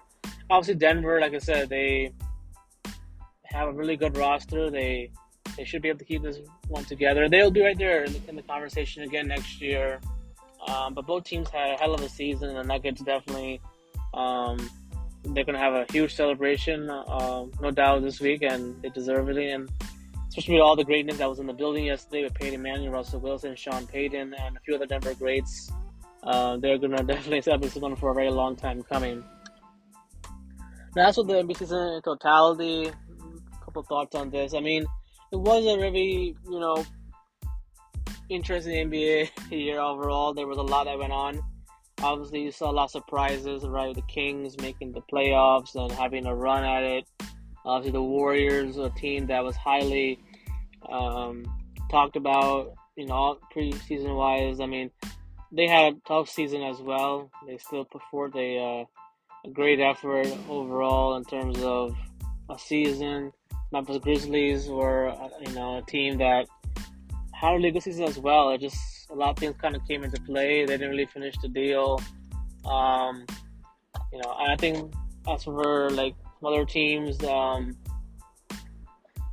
Obviously, 0.50 0.76
Denver, 0.76 1.20
like 1.20 1.34
I 1.34 1.40
said, 1.40 1.70
they 1.70 2.14
have 3.44 3.68
a 3.68 3.74
really 3.74 3.98
good 3.98 4.18
roster. 4.18 4.70
They 4.70 5.12
they 5.58 5.64
should 5.64 5.82
be 5.82 5.90
able 5.90 6.00
to 6.00 6.06
keep 6.06 6.24
this 6.24 6.40
one 6.68 6.86
together. 6.86 7.30
They'll 7.30 7.52
be 7.52 7.62
right 7.62 7.78
there 7.78 8.04
in 8.04 8.14
the, 8.14 8.22
in 8.30 8.36
the 8.36 8.42
conversation 8.42 9.04
again 9.04 9.28
next 9.28 9.62
year. 9.62 10.00
Um, 10.68 10.94
but 10.94 11.06
both 11.06 11.24
teams 11.24 11.50
had 11.50 11.72
a 11.72 11.78
hell 11.78 11.94
of 11.94 12.02
a 12.02 12.10
season. 12.10 12.50
And 12.50 12.58
the 12.58 12.64
Nuggets 12.64 13.02
definitely 13.02 13.62
um, 14.14 14.58
they're 15.24 15.44
going 15.44 15.56
to 15.56 15.60
have 15.60 15.74
a 15.74 15.86
huge 15.92 16.16
celebration, 16.16 16.90
uh, 16.90 17.46
no 17.62 17.72
doubt, 17.72 18.02
this 18.02 18.20
week, 18.20 18.42
and 18.44 18.82
they 18.82 18.90
deserve 18.90 19.30
it. 19.30 19.38
And 19.38 19.70
especially 20.36 20.56
with 20.56 20.64
all 20.64 20.76
the 20.76 20.84
greatness 20.84 21.18
that 21.18 21.30
was 21.30 21.40
in 21.40 21.48
the 21.48 21.54
building 21.54 21.86
yesterday 21.86 22.24
with 22.24 22.34
Peyton 22.34 22.62
Manning, 22.62 22.92
Russell 22.92 23.22
Wilson, 23.22 23.56
Sean 23.56 23.88
Payton, 23.88 24.34
and 24.34 24.58
a 24.58 24.60
few 24.66 24.76
other 24.76 24.86
Denver 24.86 25.14
greats. 25.14 25.72
Uh, 26.24 26.58
they're 26.58 26.78
to 26.78 26.90
definitely 27.08 27.42
set 27.42 27.62
this 27.62 27.76
one 27.76 27.96
for 27.96 28.12
a 28.12 28.14
very 28.14 28.30
long 28.30 28.58
time 28.58 28.84
coming. 28.84 29.24
Now, 30.94 31.06
what 31.06 31.28
the 31.28 31.36
NBA 31.36 31.58
season 31.58 31.94
in 31.94 32.02
totality. 32.02 32.88
A 32.88 33.64
couple 33.64 33.84
thoughts 33.84 34.14
on 34.14 34.30
this. 34.30 34.54
I 34.54 34.60
mean, 34.60 34.86
it 35.32 35.38
was 35.38 35.66
a 35.68 35.80
really 35.80 36.36
you 36.50 36.60
know, 36.60 36.86
interesting 38.28 38.90
NBA 38.90 39.30
year 39.52 39.80
overall. 39.80 40.34
There 40.34 40.48
was 40.48 40.58
a 40.58 40.64
lot 40.64 40.84
that 40.84 41.00
went 41.00 41.14
on. 41.14 41.40
Obviously, 42.04 42.42
you 42.42 42.52
saw 42.52 42.72
a 42.72 42.74
lot 42.74 42.86
of 42.86 42.92
surprises, 42.92 43.64
right? 43.66 43.96
The 43.96 44.02
Kings 44.02 44.58
making 44.60 44.92
the 44.92 45.02
playoffs 45.02 45.76
and 45.76 45.90
having 45.94 46.26
a 46.26 46.36
run 46.36 46.66
at 46.66 46.84
it. 46.84 47.06
Obviously, 47.66 47.94
the 47.94 48.04
Warriors, 48.04 48.78
a 48.78 48.92
team 48.92 49.26
that 49.28 49.44
was 49.44 49.56
highly 49.56 50.20
um, 50.92 51.46
talked 51.90 52.16
about, 52.16 52.74
you 52.96 53.06
know, 53.06 53.40
preseason 53.56 54.16
wise. 54.16 54.60
I 54.60 54.66
mean, 54.66 54.92
they 55.52 55.68
had 55.68 55.94
a 55.94 55.98
tough 56.08 56.30
season 56.30 56.62
as 56.64 56.80
well. 56.80 57.30
They 57.48 57.58
still 57.58 57.86
put 57.86 58.02
forth 58.12 58.36
a, 58.36 58.58
uh, 58.58 58.86
a 59.46 59.52
great 59.52 59.80
effort 59.80 60.28
overall 60.50 61.16
in 61.18 61.24
terms 61.24 61.62
of 61.62 61.96
a 62.50 62.58
season. 62.58 63.32
Memphis 63.72 63.98
Grizzlies 63.98 64.68
were, 64.68 65.10
uh, 65.10 65.30
you 65.42 65.54
know, 65.54 65.78
a 65.78 65.82
team 65.84 66.18
that 66.18 66.46
had 67.34 67.54
a 67.54 67.58
really 67.58 67.80
season 67.80 68.06
as 68.06 68.18
well. 68.18 68.52
It 68.52 68.62
just 68.62 69.10
a 69.10 69.16
lot 69.16 69.32
of 69.32 69.38
things 69.38 69.56
kind 69.62 69.76
of 69.76 69.88
came 69.88 70.04
into 70.04 70.22
play. 70.22 70.66
They 70.66 70.78
didn't 70.78 70.90
really 70.90 71.06
finish 71.06 71.36
the 71.42 71.48
deal. 71.48 72.02
Um, 72.66 73.26
you 74.12 74.20
know, 74.22 74.36
I 74.38 74.56
think 74.58 74.94
as 75.28 75.44
for 75.44 75.90
like 75.92 76.16
other 76.44 76.66
teams, 76.66 77.24
um, 77.24 77.76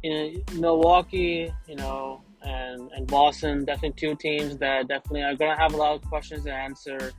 in 0.03 0.43
Milwaukee, 0.55 1.53
you 1.69 1.77
know, 1.77 2.23
and, 2.43 2.91
and 2.93 3.07
Boston, 3.07 3.65
definitely 3.65 3.93
two 3.97 4.17
teams 4.17 4.59
that 4.59 4.89
definitely 4.89 5.23
are 5.23 5.35
going 5.35 5.55
to 5.55 5.61
have 5.61 5.75
a 5.75 5.77
lot 5.77 5.95
of 5.95 6.03
questions 6.03 6.45
to 6.45 6.53
answer 6.53 7.13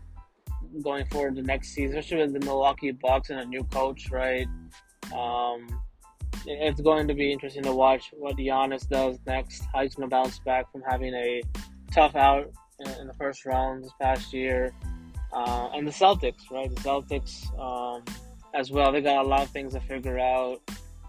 going 0.82 1.06
forward 1.06 1.36
the 1.36 1.42
next 1.42 1.70
season, 1.70 1.98
especially 1.98 2.26
with 2.26 2.34
the 2.34 2.46
Milwaukee 2.46 2.92
Bucks 2.92 3.30
and 3.30 3.40
a 3.40 3.46
new 3.46 3.64
coach, 3.66 4.10
right? 4.12 4.48
Um, 5.16 5.68
it's 6.46 6.82
going 6.82 7.08
to 7.08 7.14
be 7.14 7.32
interesting 7.32 7.64
to 7.64 7.74
watch 7.74 8.12
what 8.14 8.38
Giannis 8.38 8.88
does 8.90 9.18
next. 9.26 9.64
How 9.74 9.84
he's 9.84 9.96
going 9.96 10.10
to 10.10 10.14
bounce 10.14 10.40
back 10.40 10.72
from 10.72 10.82
having 10.88 11.14
a 11.14 11.42
tough 11.92 12.16
out 12.16 12.52
in, 12.80 13.08
the 13.08 13.14
first 13.14 13.46
round 13.46 13.84
this 13.84 13.92
past 14.02 14.34
year. 14.34 14.74
Uh, 15.32 15.70
and 15.74 15.88
the 15.88 15.92
Celtics, 15.92 16.52
right? 16.52 16.70
The 16.70 16.82
Celtics 16.82 17.60
um, 17.60 18.04
as 18.54 18.72
well. 18.72 18.92
They 18.92 19.02
got 19.02 19.26
a 19.26 19.28
lot 19.28 19.44
of 19.44 19.50
things 19.50 19.74
to 19.74 19.80
figure 19.80 20.20
out. 20.20 20.62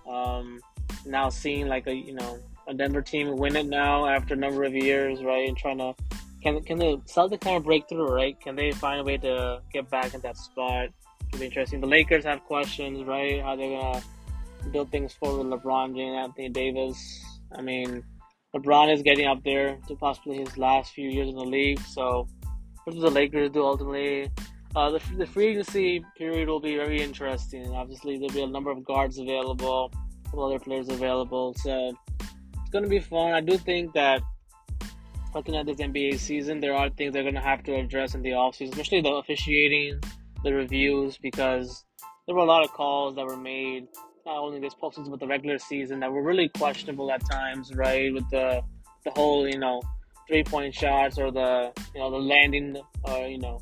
Um, 0.09 0.61
now 1.07 1.29
seeing 1.29 1.69
like 1.69 1.87
a 1.87 1.95
you 1.95 2.15
know 2.15 2.39
a 2.67 2.75
Denver 2.75 3.03
team 3.03 3.37
win 3.37 3.57
it 3.57 3.67
now 3.67 4.07
after 4.07 4.35
a 4.35 4.37
number 4.37 4.65
of 4.65 4.75
years, 4.75 5.23
right? 5.23 5.49
And 5.49 5.57
trying 5.57 5.79
to 5.79 5.95
can 6.43 6.63
can 6.63 6.79
the 6.79 6.99
Celtics 7.07 7.41
kind 7.41 7.57
of 7.57 7.65
break 7.65 7.89
through, 7.89 8.09
right? 8.09 8.39
Can 8.41 8.57
they 8.57 8.73
find 8.73 9.01
a 9.01 9.05
way 9.05 9.17
to 9.19 9.61
get 9.73 9.91
back 9.91 10.15
in 10.15 10.21
that 10.21 10.37
spot? 10.37 10.89
It'll 11.29 11.41
be 11.41 11.47
interesting. 11.47 11.81
The 11.81 11.87
Lakers 11.87 12.25
have 12.25 12.45
questions, 12.45 13.05
right? 13.05 13.43
How 13.43 13.57
they're 13.57 13.71
gonna 13.71 14.03
build 14.71 14.91
things 14.91 15.13
forward 15.13 15.47
with 15.47 15.61
LeBron 15.61 15.95
James, 15.95 16.17
Anthony 16.17 16.49
Davis. 16.49 17.25
I 17.57 17.63
mean, 17.63 18.03
LeBron 18.55 18.93
is 18.93 19.03
getting 19.03 19.27
up 19.27 19.43
there 19.45 19.79
to 19.89 19.97
possibly 19.97 20.39
his 20.39 20.57
last 20.57 20.93
few 20.93 21.09
years 21.11 21.29
in 21.29 21.35
the 21.35 21.45
league. 21.45 21.81
So, 21.81 22.29
what 22.85 22.95
do 22.95 23.01
the 23.01 23.11
Lakers 23.11 23.51
do 23.51 23.65
ultimately? 23.65 24.31
Uh, 24.77 24.91
the, 24.91 25.01
the 25.17 25.27
free 25.27 25.49
agency 25.49 26.05
period 26.17 26.49
will 26.49 26.61
be 26.61 26.77
very 26.77 27.01
interesting. 27.01 27.67
Obviously, 27.75 28.17
there'll 28.17 28.35
be 28.35 28.43
a 28.43 28.47
number 28.47 28.71
of 28.71 28.85
guards 28.85 29.19
available, 29.19 29.93
other 30.39 30.59
players 30.59 30.89
available. 30.89 31.55
So, 31.55 31.97
it's 32.61 32.71
going 32.71 32.85
to 32.85 32.91
be 32.91 33.01
fun. 33.01 33.33
I 33.33 33.41
do 33.41 33.57
think 33.57 33.93
that 33.95 34.23
looking 35.35 35.57
at 35.57 35.67
this 35.67 35.79
NBA 35.79 36.19
season, 36.19 36.61
there 36.61 36.75
are 36.75 36.89
things 36.91 37.13
they're 37.13 37.23
going 37.23 37.35
to 37.35 37.41
have 37.41 37.63
to 37.65 37.75
address 37.75 38.15
in 38.15 38.23
the 38.23 38.31
offseason, 38.31 38.71
especially 38.71 39.01
the 39.01 39.11
officiating, 39.11 40.01
the 40.45 40.55
reviews, 40.55 41.19
because 41.19 41.85
there 42.27 42.35
were 42.35 42.43
a 42.43 42.47
lot 42.47 42.65
of 42.65 42.73
calls 42.73 43.17
that 43.17 43.27
were 43.27 43.37
made 43.37 43.89
not 44.25 44.39
only 44.39 44.59
this 44.59 44.75
postseason 44.75 45.11
but 45.11 45.21
the 45.21 45.27
regular 45.27 45.59
season 45.59 46.01
that 46.01 46.11
were 46.11 46.23
really 46.23 46.49
questionable 46.49 47.11
at 47.11 47.25
times, 47.29 47.75
right? 47.75 48.13
With 48.13 48.29
the 48.31 48.63
the 49.05 49.11
whole 49.11 49.47
you 49.47 49.59
know 49.59 49.83
three 50.29 50.45
point 50.45 50.75
shots 50.75 51.19
or 51.19 51.31
the 51.31 51.73
you 51.95 52.01
know 52.01 52.11
the 52.11 52.19
landing, 52.19 52.77
uh, 53.09 53.25
you 53.27 53.39
know, 53.39 53.61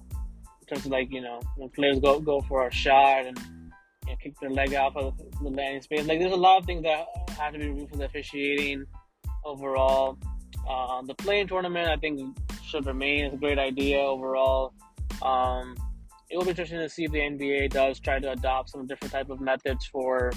in 0.61 0.67
terms 0.69 0.87
of 0.87 0.93
like 0.93 1.11
you 1.11 1.21
know 1.21 1.41
when 1.57 1.69
players 1.71 1.99
go 1.99 2.21
go 2.21 2.41
for 2.43 2.67
a 2.67 2.73
shot 2.73 3.27
and 3.27 3.39
you 4.25 4.31
know, 4.31 4.35
kick 4.35 4.41
their 4.41 4.51
leg 4.51 4.75
out 4.75 4.97
of 4.97 5.17
the 5.19 5.51
landing 5.51 5.83
space. 5.83 6.07
Like 6.07 6.19
there's 6.19 6.33
a 6.33 6.37
lot 6.37 6.59
of 6.59 6.67
things 6.67 6.83
that 6.83 7.07
have 7.39 7.53
to 7.53 7.59
be 7.59 7.69
reviewed 7.69 7.91
for 7.91 7.97
the 7.97 8.05
officiating 8.05 8.87
overall. 9.45 10.19
Uh, 10.69 11.03
the 11.03 11.15
play-in 11.15 11.49
tournament, 11.49 11.89
I 11.89 11.97
think, 11.97 12.37
should 12.65 12.87
remain. 12.87 13.25
It's 13.25 13.35
a 13.35 13.39
great 13.39 13.59
idea 13.59 13.99
overall. 13.99 14.75
Um, 15.23 15.77
it 16.31 16.37
will 16.37 16.45
be 16.45 16.51
interesting 16.51 16.79
to 16.79 16.89
see 16.89 17.05
if 17.05 17.13
the 17.13 17.19
NBA 17.19 17.71
does 17.71 18.01
try 18.01 18.19
to 18.19 18.33
adopt 18.33 18.71
some 18.71 18.87
different 18.87 19.13
type 19.13 19.29
of 19.29 19.41
methods 19.41 19.87
for, 19.87 20.31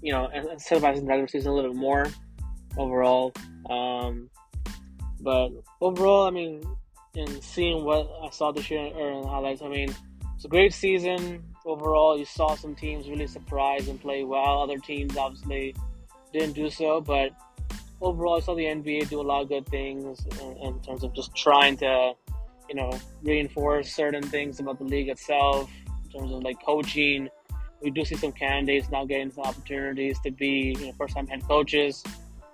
you 0.00 0.12
know, 0.12 0.28
incentivizing 0.34 1.00
the 1.00 1.06
regular 1.06 1.28
season 1.28 1.52
a 1.52 1.54
little 1.54 1.72
bit 1.72 1.78
more 1.78 2.06
overall. 2.78 3.32
Um, 3.68 4.30
but 5.20 5.50
overall, 5.80 6.26
I 6.26 6.30
mean, 6.30 6.62
in 7.14 7.42
seeing 7.42 7.84
what 7.84 8.08
I 8.22 8.30
saw 8.30 8.52
this 8.52 8.70
year 8.70 8.86
in 8.86 9.24
highlights, 9.24 9.62
I 9.62 9.68
mean, 9.68 9.94
it's 10.34 10.44
a 10.44 10.48
great 10.48 10.72
season 10.72 11.53
overall. 11.64 12.18
You 12.18 12.24
saw 12.24 12.54
some 12.56 12.74
teams 12.74 13.08
really 13.08 13.26
surprise 13.26 13.88
and 13.88 14.00
play 14.00 14.24
well. 14.24 14.62
Other 14.62 14.78
teams 14.78 15.16
obviously 15.16 15.74
didn't 16.32 16.52
do 16.52 16.70
so, 16.70 17.00
but 17.00 17.32
overall, 18.00 18.36
I 18.36 18.40
saw 18.40 18.54
the 18.54 18.64
NBA 18.64 19.08
do 19.08 19.20
a 19.20 19.22
lot 19.22 19.42
of 19.42 19.48
good 19.48 19.66
things 19.66 20.24
in, 20.40 20.56
in 20.58 20.80
terms 20.80 21.04
of 21.04 21.14
just 21.14 21.34
trying 21.34 21.76
to 21.78 22.14
you 22.68 22.74
know, 22.74 22.90
reinforce 23.22 23.94
certain 23.94 24.22
things 24.22 24.60
about 24.60 24.78
the 24.78 24.84
league 24.84 25.08
itself 25.08 25.70
in 25.86 26.18
terms 26.18 26.32
of 26.32 26.42
like 26.42 26.62
coaching. 26.64 27.28
We 27.80 27.90
do 27.90 28.04
see 28.04 28.16
some 28.16 28.32
candidates 28.32 28.90
now 28.90 29.04
getting 29.04 29.30
some 29.30 29.44
opportunities 29.44 30.18
to 30.20 30.30
be 30.30 30.74
you 30.78 30.86
know, 30.86 30.92
first 30.92 31.14
time 31.14 31.26
head 31.26 31.42
coaches. 31.46 32.02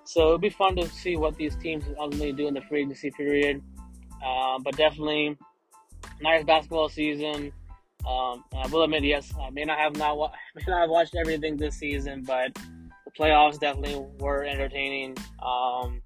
So 0.04 0.22
it'll 0.22 0.38
be 0.38 0.50
fun 0.50 0.74
to 0.76 0.88
see 0.88 1.16
what 1.16 1.36
these 1.36 1.54
teams 1.56 1.84
ultimately 1.98 2.32
do 2.32 2.48
in 2.48 2.54
the 2.54 2.62
free 2.62 2.82
agency 2.82 3.10
period. 3.12 3.62
Uh, 4.24 4.58
but 4.58 4.76
definitely, 4.76 5.36
nice 6.20 6.44
basketball 6.44 6.88
season. 6.88 7.52
Um, 8.06 8.44
I 8.56 8.66
will 8.68 8.82
admit, 8.82 9.04
yes, 9.04 9.32
I 9.40 9.50
may 9.50 9.64
not 9.64 9.78
have 9.78 9.96
not 9.96 10.16
wa- 10.16 10.32
may 10.54 10.62
not 10.66 10.82
have 10.82 10.90
watched 10.90 11.14
everything 11.14 11.56
this 11.56 11.76
season, 11.76 12.22
but 12.26 12.54
the 12.54 13.10
playoffs 13.18 13.60
definitely 13.60 14.04
were 14.18 14.44
entertaining. 14.44 15.16
Um, 15.42 16.02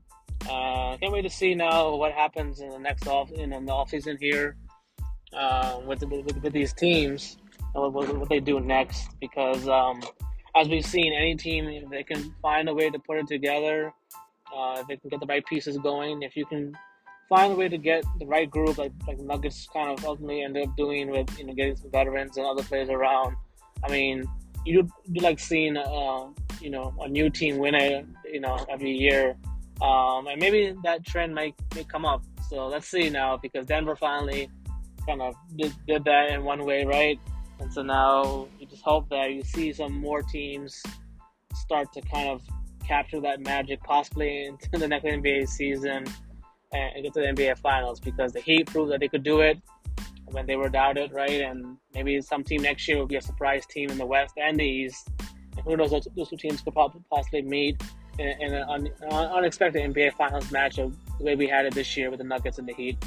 uh, 0.49 0.97
can't 0.99 1.13
wait 1.13 1.23
to 1.23 1.31
see 1.31 1.55
now 1.55 1.95
what 1.95 2.13
happens 2.13 2.61
in 2.61 2.69
the 2.69 2.79
next 2.79 3.07
off 3.07 3.31
in 3.33 3.51
the 3.51 3.73
off 3.73 3.91
season 3.91 4.19
here 4.21 4.57
uh, 5.33 5.81
with, 5.87 6.03
with, 6.05 6.43
with 6.43 6.53
these 6.53 6.73
teams 6.73 7.39
and 7.75 7.95
what, 7.95 8.15
what, 8.17 8.29
they 8.29 8.41
do 8.41 8.61
next. 8.61 9.09
Because 9.21 9.67
um, 9.69 10.03
as 10.55 10.69
we've 10.69 10.85
seen, 10.85 11.13
any 11.13 11.35
team 11.37 11.67
if 11.69 11.89
they 11.89 12.03
can 12.03 12.35
find 12.43 12.69
a 12.69 12.75
way 12.75 12.91
to 12.91 12.99
put 12.99 13.19
it 13.19 13.27
together, 13.27 13.93
uh, 14.55 14.79
if 14.81 14.87
they 14.87 14.97
can 14.97 15.09
get 15.09 15.21
the 15.21 15.27
right 15.27 15.45
pieces 15.47 15.79
going, 15.79 16.23
if 16.23 16.37
you 16.37 16.45
can 16.47 16.75
find 17.29 17.53
a 17.53 17.57
way 17.57 17.69
to 17.69 17.79
get 17.79 18.05
the 18.19 18.27
right 18.27 18.51
group, 18.51 18.79
like 18.79 18.93
like 19.07 19.19
Nuggets 19.19 19.69
kind 19.73 19.97
of 19.97 20.05
ultimately 20.05 20.43
ended 20.43 20.69
up 20.69 20.77
doing 20.77 21.11
with 21.11 21.39
you 21.39 21.47
know 21.47 21.55
getting 21.55 21.77
some 21.77 21.91
veterans 21.91 22.37
and 22.37 22.47
other 22.47 22.63
players 22.63 22.89
around. 22.89 23.37
I 23.85 23.91
mean, 23.91 24.25
you 24.65 24.89
do, 25.13 25.21
like 25.21 25.39
seeing 25.39 25.77
uh, 25.77 26.27
you 26.61 26.71
know 26.71 26.95
a 27.01 27.09
new 27.09 27.31
team 27.31 27.59
win 27.59 27.75
it 27.75 28.07
you 28.33 28.41
know 28.41 28.65
every 28.71 28.93
year 28.93 29.37
um, 29.83 30.27
and 30.29 30.41
maybe 30.41 30.75
that 30.83 31.05
trend 31.05 31.35
might, 31.35 31.55
may 31.75 31.85
come 31.85 32.05
up. 32.05 32.23
So 32.49 32.67
let's 32.67 32.89
see 32.89 33.11
now 33.11 33.37
because 33.37 33.67
Denver 33.67 33.97
finally 33.97 34.49
kind 35.07 35.21
of 35.21 35.35
did, 35.57 35.73
did 35.87 36.05
that 36.05 36.31
in 36.31 36.45
one 36.45 36.65
way, 36.65 36.85
right? 36.85 37.19
And 37.61 37.73
so 37.73 37.83
now 37.83 38.49
you 38.59 38.67
just 38.67 38.83
hope 38.83 39.09
that 39.11 39.33
you 39.33 39.43
see 39.43 39.73
some 39.73 39.93
more 39.93 40.23
teams 40.23 40.83
start 41.55 41.93
to 41.95 42.01
kind 42.03 42.29
of 42.29 42.43
capture 42.87 43.21
that 43.21 43.41
magic 43.41 43.83
possibly 43.83 44.45
into 44.47 44.69
the 44.73 44.87
next 44.87 45.05
NBA 45.05 45.49
season 45.49 46.05
and 46.75 47.03
get 47.03 47.15
to 47.15 47.21
the 47.21 47.27
NBA 47.27 47.59
Finals 47.59 48.01
because 48.01 48.33
the 48.33 48.41
Heat 48.41 48.67
proved 48.67 48.91
that 48.93 49.01
they 49.01 49.09
could 49.09 49.23
do 49.23 49.41
it 49.41 49.59
when 50.27 50.47
they 50.47 50.57
were 50.57 50.69
doubted, 50.69 51.13
right? 51.13 51.41
And 51.41 51.77
maybe 51.95 52.21
some 52.21 52.43
team 52.43 52.63
next 52.63 52.89
year 52.89 52.99
will 52.99 53.07
be 53.07 53.17
a 53.17 53.23
surprise 53.23 53.65
team 53.67 53.91
in 53.91 53.99
the 53.99 54.07
West 54.07 54.35
and 54.37 54.59
the 54.59 54.65
East. 54.65 55.09
And 55.57 55.65
who 55.65 55.77
knows, 55.77 55.91
those, 55.91 56.09
those 56.17 56.29
two 56.29 56.37
teams 56.37 56.61
could 56.61 56.75
possibly 56.75 57.43
meet 57.43 57.81
in, 58.19 58.29
in 58.41 58.55
an 58.55 58.65
un, 58.69 58.89
unexpected 59.11 59.83
NBA 59.95 60.15
Finals 60.15 60.47
matchup 60.49 60.93
the 61.19 61.25
way 61.25 61.37
we 61.37 61.47
had 61.47 61.67
it 61.67 61.75
this 61.75 61.97
year 61.97 62.11
with 62.11 62.19
the 62.19 62.25
Nuggets 62.25 62.59
and 62.59 62.69
the 62.69 62.75
Heat. 62.75 62.99